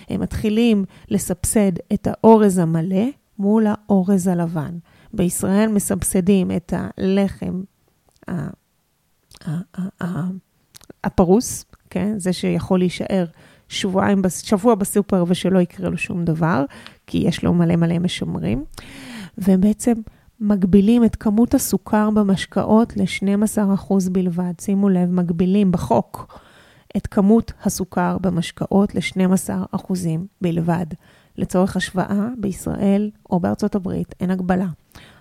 הם 0.08 0.20
מתחילים 0.20 0.84
לסבסד 1.08 1.72
את 1.92 2.08
האורז 2.10 2.58
המלא 2.58 3.04
מול 3.38 3.66
האורז 3.66 4.26
הלבן. 4.26 4.78
בישראל 5.14 5.68
מסבסדים 5.68 6.50
את 6.50 6.72
הלחם 6.76 7.62
הפרוס, 11.04 11.64
כן? 11.90 12.18
זה 12.18 12.32
שיכול 12.32 12.78
להישאר 12.78 13.24
שבועיים, 13.68 14.22
שבוע 14.42 14.74
בסופר 14.74 15.24
ושלא 15.28 15.58
יקרה 15.58 15.90
לו 15.90 15.98
שום 15.98 16.24
דבר, 16.24 16.64
כי 17.06 17.18
יש 17.18 17.44
לו 17.44 17.54
מלא 17.54 17.76
מלא 17.76 17.98
משמרים. 17.98 18.64
והם 19.38 19.60
בעצם 19.60 19.92
מגבילים 20.42 21.04
את 21.04 21.16
כמות 21.16 21.54
הסוכר 21.54 22.10
במשקאות 22.10 22.96
ל-12% 22.96 23.94
בלבד. 24.12 24.52
שימו 24.60 24.88
לב, 24.88 25.10
מגבילים 25.10 25.72
בחוק 25.72 26.38
את 26.96 27.06
כמות 27.06 27.52
הסוכר 27.64 28.16
במשקאות 28.20 28.94
ל-12% 28.94 29.92
בלבד. 30.40 30.86
לצורך 31.38 31.76
השוואה, 31.76 32.28
בישראל 32.38 33.10
או 33.30 33.40
בארצות 33.40 33.74
הברית 33.74 34.14
אין 34.20 34.30
הגבלה 34.30 34.66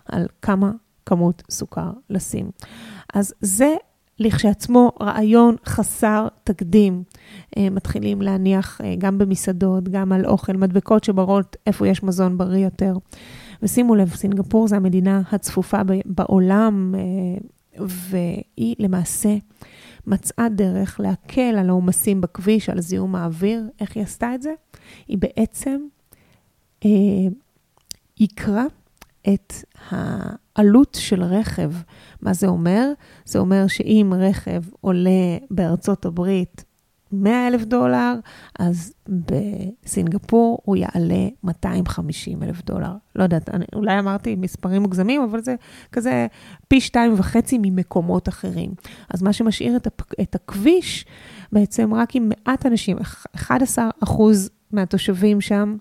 על 0.05 0.27
כמה 0.41 0.71
כמות 1.05 1.43
סוכר 1.49 1.91
לשים. 2.09 2.51
אז 3.13 3.33
זה 3.41 3.75
לכשעצמו 4.19 4.91
רעיון 5.01 5.55
חסר 5.65 6.27
תקדים. 6.43 7.03
אה, 7.57 7.69
מתחילים 7.69 8.21
להניח 8.21 8.81
אה, 8.81 8.95
גם 8.97 9.17
במסעדות, 9.17 9.89
גם 9.89 10.11
על 10.11 10.25
אוכל, 10.25 10.53
מדבקות 10.53 11.03
שברות 11.03 11.55
איפה 11.67 11.87
יש 11.87 12.03
מזון 12.03 12.37
בריא 12.37 12.65
יותר. 12.65 12.93
ושימו 13.61 13.95
לב, 13.95 14.09
סינגפור 14.09 14.67
זה 14.67 14.75
המדינה 14.75 15.21
הצפופה 15.31 15.77
בעולם, 16.05 16.95
אה, 16.97 17.85
והיא 17.87 18.75
למעשה 18.79 19.35
מצאה 20.07 20.49
דרך 20.49 20.99
להקל 20.99 21.55
על 21.59 21.69
העומסים 21.69 22.21
בכביש, 22.21 22.69
על 22.69 22.81
זיהום 22.81 23.15
האוויר. 23.15 23.63
איך 23.81 23.95
היא 23.95 24.03
עשתה 24.03 24.35
את 24.35 24.41
זה? 24.41 24.53
היא 25.07 25.17
בעצם 25.17 25.81
אה, 26.85 26.89
יקרה 28.19 28.65
את 29.33 29.53
העלות 29.89 30.97
של 30.99 31.23
רכב. 31.23 31.71
מה 32.21 32.33
זה 32.33 32.47
אומר? 32.47 32.91
זה 33.25 33.39
אומר 33.39 33.67
שאם 33.67 34.13
רכב 34.17 34.61
עולה 34.81 35.37
בארצות 35.51 36.05
הברית 36.05 36.63
100 37.11 37.47
אלף 37.47 37.63
דולר, 37.63 38.13
אז 38.59 38.93
בסינגפור 39.07 40.61
הוא 40.65 40.75
יעלה 40.75 41.27
250 41.43 42.43
אלף 42.43 42.65
דולר. 42.65 42.91
לא 43.15 43.23
יודעת, 43.23 43.49
אני, 43.49 43.65
אולי 43.75 43.99
אמרתי 43.99 44.35
מספרים 44.35 44.81
מוגזמים, 44.81 45.21
אבל 45.21 45.41
זה 45.41 45.55
כזה 45.91 46.27
פי 46.67 46.81
שתיים 46.81 47.13
וחצי 47.17 47.57
ממקומות 47.61 48.29
אחרים. 48.29 48.71
אז 49.09 49.21
מה 49.21 49.33
שמשאיר 49.33 49.75
את, 49.75 49.87
הפ, 49.87 50.01
את 50.21 50.35
הכביש, 50.35 51.05
בעצם 51.51 51.93
רק 51.93 52.15
עם 52.15 52.29
מעט 52.29 52.65
אנשים, 52.65 52.97
11 53.35 53.89
אחוז 54.03 54.49
מהתושבים 54.71 55.41
שם, 55.41 55.75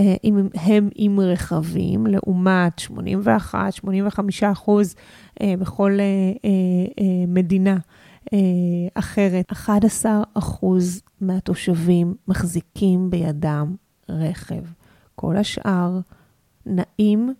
אה, 0.00 0.14
אם 0.24 0.48
הם 0.54 0.88
עם 0.94 1.20
רכבים, 1.20 2.06
לעומת 2.06 2.78
81, 2.78 3.72
85 3.72 4.42
אחוז 4.42 4.94
אה, 5.42 5.54
בכל 5.58 5.98
אה, 6.00 6.54
מדינה. 7.28 7.76
אחרת, 8.94 9.52
11 9.52 10.22
אחוז 10.34 11.02
מהתושבים 11.20 12.14
מחזיקים 12.28 13.10
בידם 13.10 13.74
רכב. 14.08 14.62
כל 15.14 15.36
השאר 15.36 16.00
נעים 16.66 17.34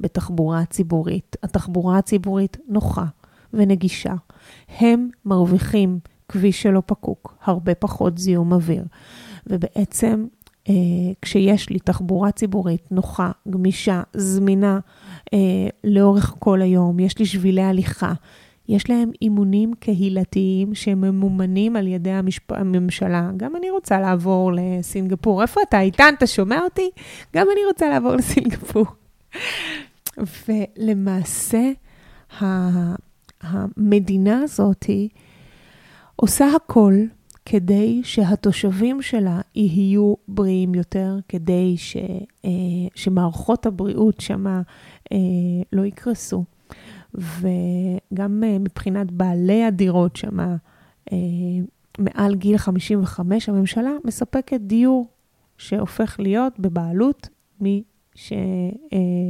בתחבורה 0.00 0.64
ציבורית. 0.64 1.36
התחבורה 1.42 1.98
הציבורית 1.98 2.56
נוחה 2.68 3.04
ונגישה. 3.52 4.14
הם 4.68 5.08
מרוויחים 5.24 5.98
כביש 6.28 6.62
שלא 6.62 6.82
פקוק, 6.86 7.36
הרבה 7.42 7.74
פחות 7.74 8.18
זיהום 8.18 8.52
אוויר. 8.52 8.84
ובעצם 9.46 10.26
אה, 10.68 10.74
כשיש 11.22 11.70
לי 11.70 11.78
תחבורה 11.78 12.30
ציבורית 12.30 12.92
נוחה, 12.92 13.30
גמישה, 13.50 14.02
זמינה 14.14 14.78
אה, 15.34 15.38
לאורך 15.84 16.34
כל 16.38 16.62
היום, 16.62 17.00
יש 17.00 17.18
לי 17.18 17.26
שבילי 17.26 17.62
הליכה, 17.62 18.12
יש 18.68 18.90
להם 18.90 19.10
אימונים 19.22 19.74
קהילתיים 19.74 20.74
שממומנים 20.74 21.76
על 21.76 21.86
ידי 21.86 22.10
המשפ... 22.10 22.52
הממשלה. 22.52 23.30
גם 23.36 23.56
אני 23.56 23.70
רוצה 23.70 24.00
לעבור 24.00 24.52
לסינגפור. 24.54 25.42
איפה 25.42 25.60
אתה, 25.68 25.80
איתן? 25.80 26.14
אתה 26.18 26.26
שומע 26.26 26.60
אותי? 26.60 26.90
גם 27.34 27.46
אני 27.52 27.60
רוצה 27.66 27.88
לעבור 27.88 28.12
לסינגפור. 28.16 28.86
ולמעשה, 30.48 31.70
המדינה 33.40 34.40
הזאת 34.42 34.84
עושה 36.16 36.46
הכל 36.56 36.94
כדי 37.46 38.00
שהתושבים 38.04 39.02
שלה 39.02 39.40
יהיו 39.54 40.14
בריאים 40.28 40.74
יותר, 40.74 41.18
כדי 41.28 41.74
ש, 41.76 41.96
אה, 42.44 42.50
שמערכות 42.94 43.66
הבריאות 43.66 44.20
שמה 44.20 44.62
אה, 45.12 45.18
לא 45.72 45.84
יקרסו. 45.84 46.44
וגם 47.16 48.44
אה, 48.44 48.58
מבחינת 48.58 49.10
בעלי 49.10 49.64
הדירות 49.64 50.16
שמה, 50.16 50.56
מעל 51.98 52.34
גיל 52.34 52.58
55, 52.58 53.48
הממשלה 53.48 53.90
מספקת 54.04 54.60
דיור 54.60 55.06
שהופך 55.58 56.16
להיות 56.20 56.60
בבעלות 56.60 57.28
מי 57.60 57.82
ש, 58.14 58.32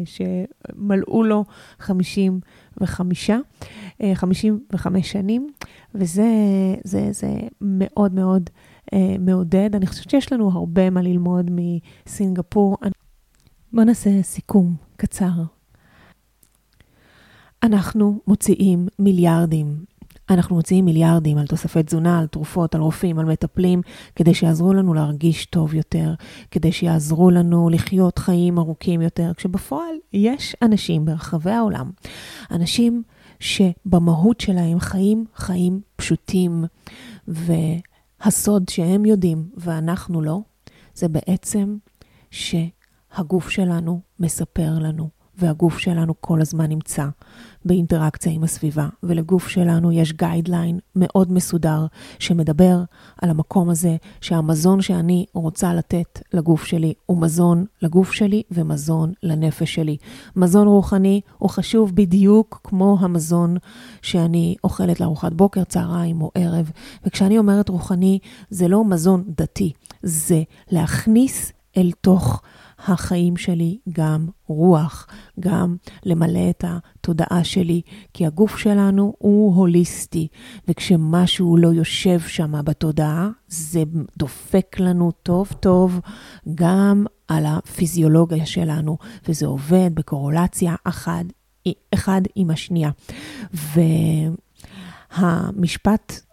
שמלאו 0.05 1.25
לו 1.25 1.45
55, 1.79 3.31
55 4.15 5.13
שנים, 5.13 5.51
וזה 5.95 6.25
זה, 6.85 7.09
זה 7.13 7.29
מאוד 7.61 8.15
מאוד 8.15 8.51
אה, 8.93 9.17
מעודד. 9.19 9.71
אני 9.75 9.87
חושבת 9.87 10.11
שיש 10.11 10.33
לנו 10.33 10.51
הרבה 10.51 10.91
מה 10.91 11.03
ללמוד 11.03 11.51
מסינגפור. 11.51 12.77
בואו 13.73 13.85
נעשה 13.85 14.23
סיכום 14.23 14.75
קצר. 14.97 15.56
אנחנו 17.63 18.21
מוציאים 18.27 18.89
מיליארדים. 18.99 19.85
אנחנו 20.31 20.57
מוציאים 20.57 20.85
מיליארדים 20.85 21.39
על 21.39 21.47
תוספי 21.47 21.83
תזונה, 21.83 22.19
על 22.19 22.27
תרופות, 22.27 22.75
על 22.75 22.81
רופאים, 22.81 23.19
על 23.19 23.25
מטפלים, 23.25 23.83
כדי 24.17 24.35
שיעזרו 24.35 24.73
לנו 24.73 24.95
להרגיש 24.95 25.47
טוב 25.47 25.75
יותר, 25.75 26.15
כדי 26.51 26.73
שיעזרו 26.73 27.31
לנו 27.31 27.69
לחיות 27.71 28.19
חיים 28.19 28.59
ארוכים 28.59 29.01
יותר, 29.01 29.33
כשבפועל 29.37 29.95
יש 30.13 30.57
אנשים 30.63 31.05
ברחבי 31.05 31.51
העולם, 31.51 31.91
אנשים 32.51 33.03
שבמהות 33.41 34.41
שלהם 34.41 34.81
חיים 34.81 35.25
חיים 35.35 35.81
פשוטים, 35.97 36.65
והסוד 37.29 38.69
שהם 38.69 39.05
יודעים 39.05 39.49
ואנחנו 39.57 40.23
לא, 40.23 40.41
זה 40.95 41.09
בעצם 41.09 41.77
שהגוף 42.31 43.49
שלנו 43.49 44.01
מספר 44.21 44.79
לנו 44.79 45.16
והגוף 45.39 45.79
שלנו 45.79 46.15
כל 46.21 46.41
הזמן 46.41 46.67
נמצא 46.67 47.07
באינטראקציה 47.65 48.33
עם 48.33 48.45
הסביבה, 48.45 48.89
ולגוף 49.03 49.49
שלנו 49.49 49.93
יש 49.93 50.13
גיידליין 50.13 50.79
מאוד 50.97 51.33
מסודר 51.33 51.87
שמדבר 52.19 52.83
על 53.23 53.31
המקום 53.31 53.71
הזה 53.71 53.97
שהמזון 54.21 54.83
שאני 54.83 55.27
רוצה 55.33 55.75
לתת 55.75 56.21
לגוף 56.33 56.65
שלי 56.65 56.95
הוא 57.07 57.21
מזון 57.21 57.65
לגוף 57.83 58.13
שלי 58.13 58.43
ומזון 58.51 59.13
לנפש 59.23 59.75
שלי. 59.75 59.97
מזון 60.37 60.69
רוחני 60.69 61.21
הוא 61.39 61.51
חשוב 61.51 61.95
בדיוק 61.95 62.61
כמו 62.65 62.97
המזון 63.01 63.57
שאני 64.03 64.57
אוכלת 64.65 65.01
לארוחת 65.01 65.33
בוקר, 65.33 65.65
צהריים 65.65 66.23
או 66.23 66.31
ערב. 66.35 66.71
וכשאני 67.07 67.39
אומרת 67.39 67.69
רוחני, 67.69 68.19
זה 68.51 68.69
לא 68.69 68.85
מזון 68.85 69.25
דתי, 69.29 69.73
זה 70.03 70.43
להכניס 70.71 71.53
אל 71.77 71.91
תוך 72.01 72.43
החיים 72.79 73.37
שלי 73.37 73.79
גם 73.93 74.27
רוח, 74.47 75.07
גם 75.41 75.77
למלא 76.05 76.51
את 76.51 76.65
התודעה 76.67 77.45
שלי, 77.45 77.83
כי 78.15 78.27
הגוף 78.27 78.57
שלנו 78.57 79.15
הוא 79.19 79.55
הוליסטי, 79.55 80.29
וכשמשהו 80.69 81.57
לא 81.57 81.69
יושב 81.69 82.21
שם 82.21 82.65
בתודעה, 82.65 83.31
זה 83.49 83.83
דופק 84.19 84.81
לנו 84.81 85.13
טוב 85.23 85.53
טוב 85.61 86.01
גם 86.55 87.05
על 87.29 87.47
הפיזיולוגיה 87.47 88.47
שלנו, 88.47 88.99
וזה 89.29 89.47
עובד 89.47 89.91
בקורולציה 89.95 90.75
אחד, 90.85 91.25
אחד 91.95 92.21
עם 92.35 92.51
השנייה. 92.51 92.91
והמשפט 95.19 96.26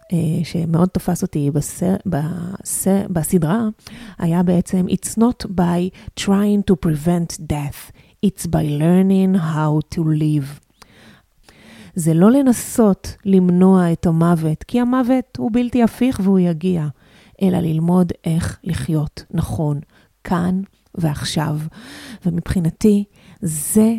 שמאוד 0.44 0.88
תפס 0.88 1.22
אותי 1.22 1.50
בסר, 1.50 1.94
בסר, 2.06 3.06
בסדרה, 3.10 3.68
היה 4.18 4.42
בעצם 4.42 4.86
It's 4.88 5.18
not 5.18 5.46
by 5.46 5.90
trying 6.20 6.70
to 6.70 6.74
prevent 6.86 7.40
death, 7.40 7.92
it's 8.26 8.46
by 8.46 8.64
learning 8.80 9.36
how 9.36 9.96
to 9.96 10.00
live. 10.00 10.64
זה 11.94 12.14
לא 12.14 12.30
לנסות 12.30 13.16
למנוע 13.24 13.92
את 13.92 14.06
המוות, 14.06 14.62
כי 14.62 14.80
המוות 14.80 15.36
הוא 15.38 15.50
בלתי 15.52 15.82
הפיך 15.82 16.20
והוא 16.22 16.38
יגיע, 16.38 16.86
אלא 17.42 17.58
ללמוד 17.58 18.12
איך 18.24 18.58
לחיות 18.64 19.24
נכון, 19.30 19.80
כאן 20.24 20.60
ועכשיו. 20.94 21.58
ומבחינתי, 22.26 23.04
זה 23.42 23.94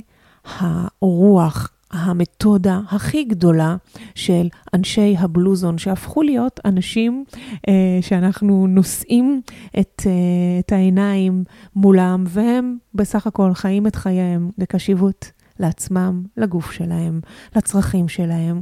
הרוח, 0.46 1.70
המתודה 1.92 2.80
הכי 2.90 3.24
גדולה 3.24 3.76
של 4.16 4.48
אנשי 4.74 5.16
הבלוזון, 5.20 5.78
שהפכו 5.78 6.22
להיות 6.22 6.60
אנשים 6.66 7.26
אה, 7.68 7.98
שאנחנו 8.02 8.68
נושאים 8.68 9.42
את, 9.80 10.02
אה, 10.06 10.12
את 10.60 10.72
העיניים 10.72 11.44
מולם, 11.76 12.24
והם 12.28 12.78
בסך 12.94 13.28
הכל 13.28 13.54
חיים 13.54 13.88
את 13.88 13.96
חייהם 13.96 14.52
בקשיבות 14.58 15.32
לעצמם, 15.60 16.24
לגוף 16.38 16.72
שלהם, 16.72 17.20
לצרכים 17.56 18.08
שלהם, 18.08 18.62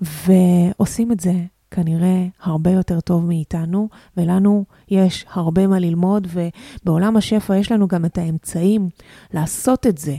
ועושים 0.00 1.12
את 1.12 1.20
זה 1.20 1.32
כנראה 1.70 2.26
הרבה 2.42 2.70
יותר 2.70 3.00
טוב 3.00 3.26
מאיתנו, 3.26 3.88
ולנו 4.16 4.64
יש 4.88 5.26
הרבה 5.32 5.66
מה 5.66 5.78
ללמוד, 5.78 6.26
ובעולם 6.32 7.16
השפע 7.16 7.56
יש 7.56 7.72
לנו 7.72 7.88
גם 7.88 8.04
את 8.04 8.18
האמצעים 8.18 8.88
לעשות 9.34 9.86
את 9.86 9.98
זה 9.98 10.16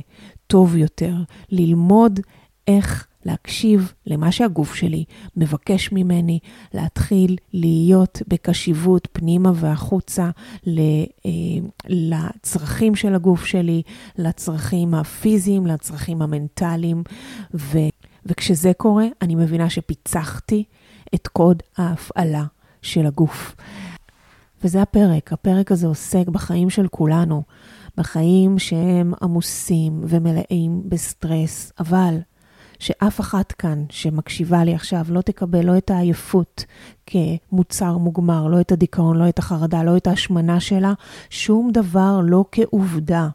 טוב 0.48 0.76
יותר, 0.76 1.16
ללמוד 1.50 2.20
איך 2.68 3.08
להקשיב 3.26 3.94
למה 4.06 4.32
שהגוף 4.32 4.76
שלי 4.76 5.04
מבקש 5.38 5.92
ממני, 5.92 6.40
להתחיל 6.74 7.36
להיות 7.54 8.22
בקשיבות 8.28 9.08
פנימה 9.12 9.52
והחוצה 9.56 10.30
אה, 10.68 10.72
לצרכים 11.88 12.96
של 12.96 13.16
הגוף 13.16 13.46
שלי, 13.46 13.82
לצרכים 14.18 14.94
הפיזיים, 14.94 15.68
לצרכים 15.68 16.22
המנטליים, 16.22 17.04
ו, 17.54 17.78
וכשזה 18.26 18.72
קורה, 18.78 19.06
אני 19.22 19.36
מבינה 19.36 19.70
שפיצחתי 19.70 20.64
את 21.16 21.28
קוד 21.28 21.64
ההפעלה 21.78 22.44
של 22.82 23.06
הגוף. 23.06 23.56
וזה 24.64 24.82
הפרק, 24.82 25.34
הפרק 25.34 25.72
הזה 25.72 25.88
עוסק 25.88 26.28
בחיים 26.28 26.70
של 26.70 26.88
כולנו, 26.88 27.44
בחיים 27.98 28.60
שהם 28.60 29.14
עמוסים 29.22 30.02
ומלאים 30.04 30.82
בסטרס, 30.86 31.72
אבל 31.80 32.18
שאף 32.80 33.20
אחת 33.20 33.52
כאן 33.52 33.84
שמקשיבה 33.90 34.64
לי 34.64 34.76
עכשיו 34.76 35.06
לא 35.10 35.22
תקבל 35.22 35.66
לא 35.66 35.78
את 35.78 35.92
העייפות 35.92 36.66
כמוצר 37.06 37.98
מוגמר, 37.98 38.48
לא 38.48 38.62
את 38.62 38.72
הדיכאון, 38.72 39.18
לא 39.18 39.30
את 39.30 39.40
החרדה, 39.40 39.84
לא 39.84 39.98
את 39.98 40.08
ההשמנה 40.08 40.60
שלה, 40.60 40.94
שום 41.30 41.72
דבר 41.72 42.20
לא 42.24 42.46
כעובדה. 42.52 43.28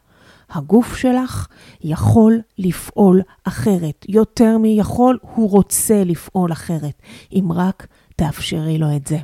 הגוף 0.51 0.97
שלך 0.97 1.47
יכול 1.85 2.41
לפעול 2.59 3.23
אחרת. 3.45 4.07
יותר 4.09 4.59
מיכול, 4.59 5.19
הוא 5.23 5.51
רוצה 5.51 6.05
לפעול 6.05 6.53
אחרת, 6.53 7.03
אם 7.33 7.53
רק 7.53 7.87
תאפשרי 8.17 8.79
לו 8.79 8.87
את 8.97 9.07
זה. 9.07 9.19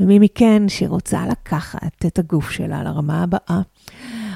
ומי 0.00 0.18
מכן 0.18 0.62
שרוצה 0.68 1.26
לקחת 1.26 2.06
את 2.06 2.18
הגוף 2.18 2.50
שלה 2.50 2.82
לרמה 2.82 3.22
הבאה, 3.22 3.60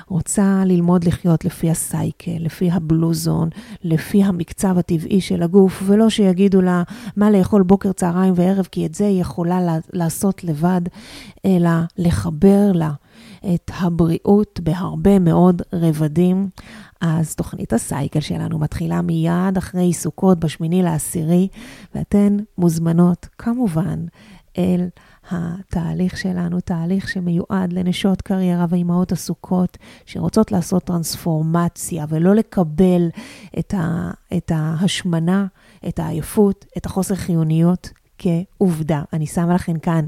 רוצה 0.09 0.63
ללמוד 0.65 1.05
לחיות 1.05 1.45
לפי 1.45 1.71
הסייקל, 1.71 2.37
לפי 2.39 2.71
הבלוזון, 2.71 3.49
לפי 3.85 4.25
המקצב 4.25 4.79
הטבעי 4.79 5.21
של 5.21 5.43
הגוף, 5.43 5.83
ולא 5.87 6.11
שיגידו 6.11 6.61
לה 6.61 6.83
מה 7.17 7.31
לאכול 7.31 7.63
בוקר, 7.63 7.93
צהריים 7.93 8.35
וערב, 8.37 8.69
כי 8.73 8.87
את 8.87 8.95
זה 8.95 9.07
היא 9.07 9.21
יכולה 9.21 9.79
לעשות 9.93 10.45
לבד, 10.45 10.81
אלא 11.45 11.71
לחבר 11.99 12.73
לה 12.75 12.91
את 13.55 13.71
הבריאות 13.81 14.61
בהרבה 14.63 15.19
מאוד 15.19 15.63
רבדים. 15.73 16.49
אז 17.01 17.35
תוכנית 17.35 17.73
הסייקל 17.73 18.21
שלנו 18.21 18.59
מתחילה 18.59 19.03
מיד 19.03 19.57
אחרי 19.59 19.93
סוכות 19.93 20.39
בשמיני 20.39 20.83
לעשירי, 20.83 21.49
ואתן 21.95 22.37
מוזמנות 22.59 23.29
כמובן 23.39 24.05
אל 24.59 24.89
התהליך 25.31 26.16
שלנו, 26.16 26.61
תהליך 26.61 27.09
שמיועד 27.09 27.72
לנשות 27.72 28.22
קריירה 28.22 28.66
ואימהות 28.68 29.12
עסוקות 29.12 29.79
שרוצות 30.07 30.53
לעשות 30.53 30.85
טרנספורמציה 30.85 32.07
ולא 32.09 32.35
לקבל 32.35 33.09
את, 33.59 33.74
ה, 33.74 34.11
את 34.37 34.53
ההשמנה, 34.55 35.47
את 35.89 35.99
העייפות, 35.99 36.64
את 36.77 36.87
החוסר 36.87 37.14
חיוניות 37.14 37.91
כעובדה. 38.18 39.03
אני 39.12 39.27
שמה 39.27 39.55
לכם 39.55 39.79
כאן 39.79 40.05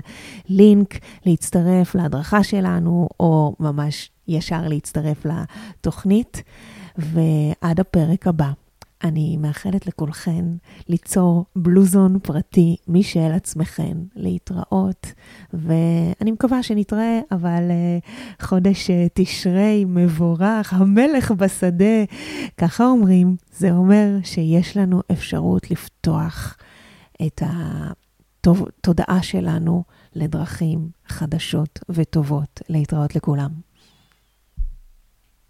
לינק 0.49 0.99
להצטרף 1.27 1.95
להדרכה 1.95 2.43
שלנו, 2.43 3.09
או 3.21 3.55
ממש 3.61 4.11
ישר 4.29 4.69
להצטרף 4.69 5.27
לתוכנית, 5.27 6.43
ועד 6.99 7.81
הפרק 7.81 8.27
הבא. 8.27 8.51
אני 9.05 9.37
מאחלת 9.37 9.87
לכולכן 9.87 10.45
ליצור 10.89 11.45
בלוזון 11.57 12.19
פרטי 12.23 12.77
משל 12.89 13.33
עצמכן, 13.33 13.97
להתראות, 14.17 15.13
ואני 15.53 16.31
מקווה 16.33 16.63
שנתראה, 16.63 17.21
אבל 17.31 17.63
uh, 17.71 18.45
חודש 18.47 18.91
uh, 18.91 18.93
תשרי 19.15 19.85
מבורך, 19.89 20.73
המלך 20.73 21.31
בשדה, 21.31 22.05
ככה 22.57 22.85
אומרים, 22.87 23.37
זה 23.53 23.71
אומר 23.71 24.17
שיש 24.23 24.77
לנו 24.77 25.03
אפשרות 25.13 25.71
לפתוח 25.71 26.57
את 27.27 27.43
התודעה 28.47 29.23
שלנו 29.23 29.85
לדרכים 30.15 30.91
חדשות 31.09 31.79
וטובות. 31.89 32.61
להתראות 32.69 33.17
לכולם. 33.17 33.68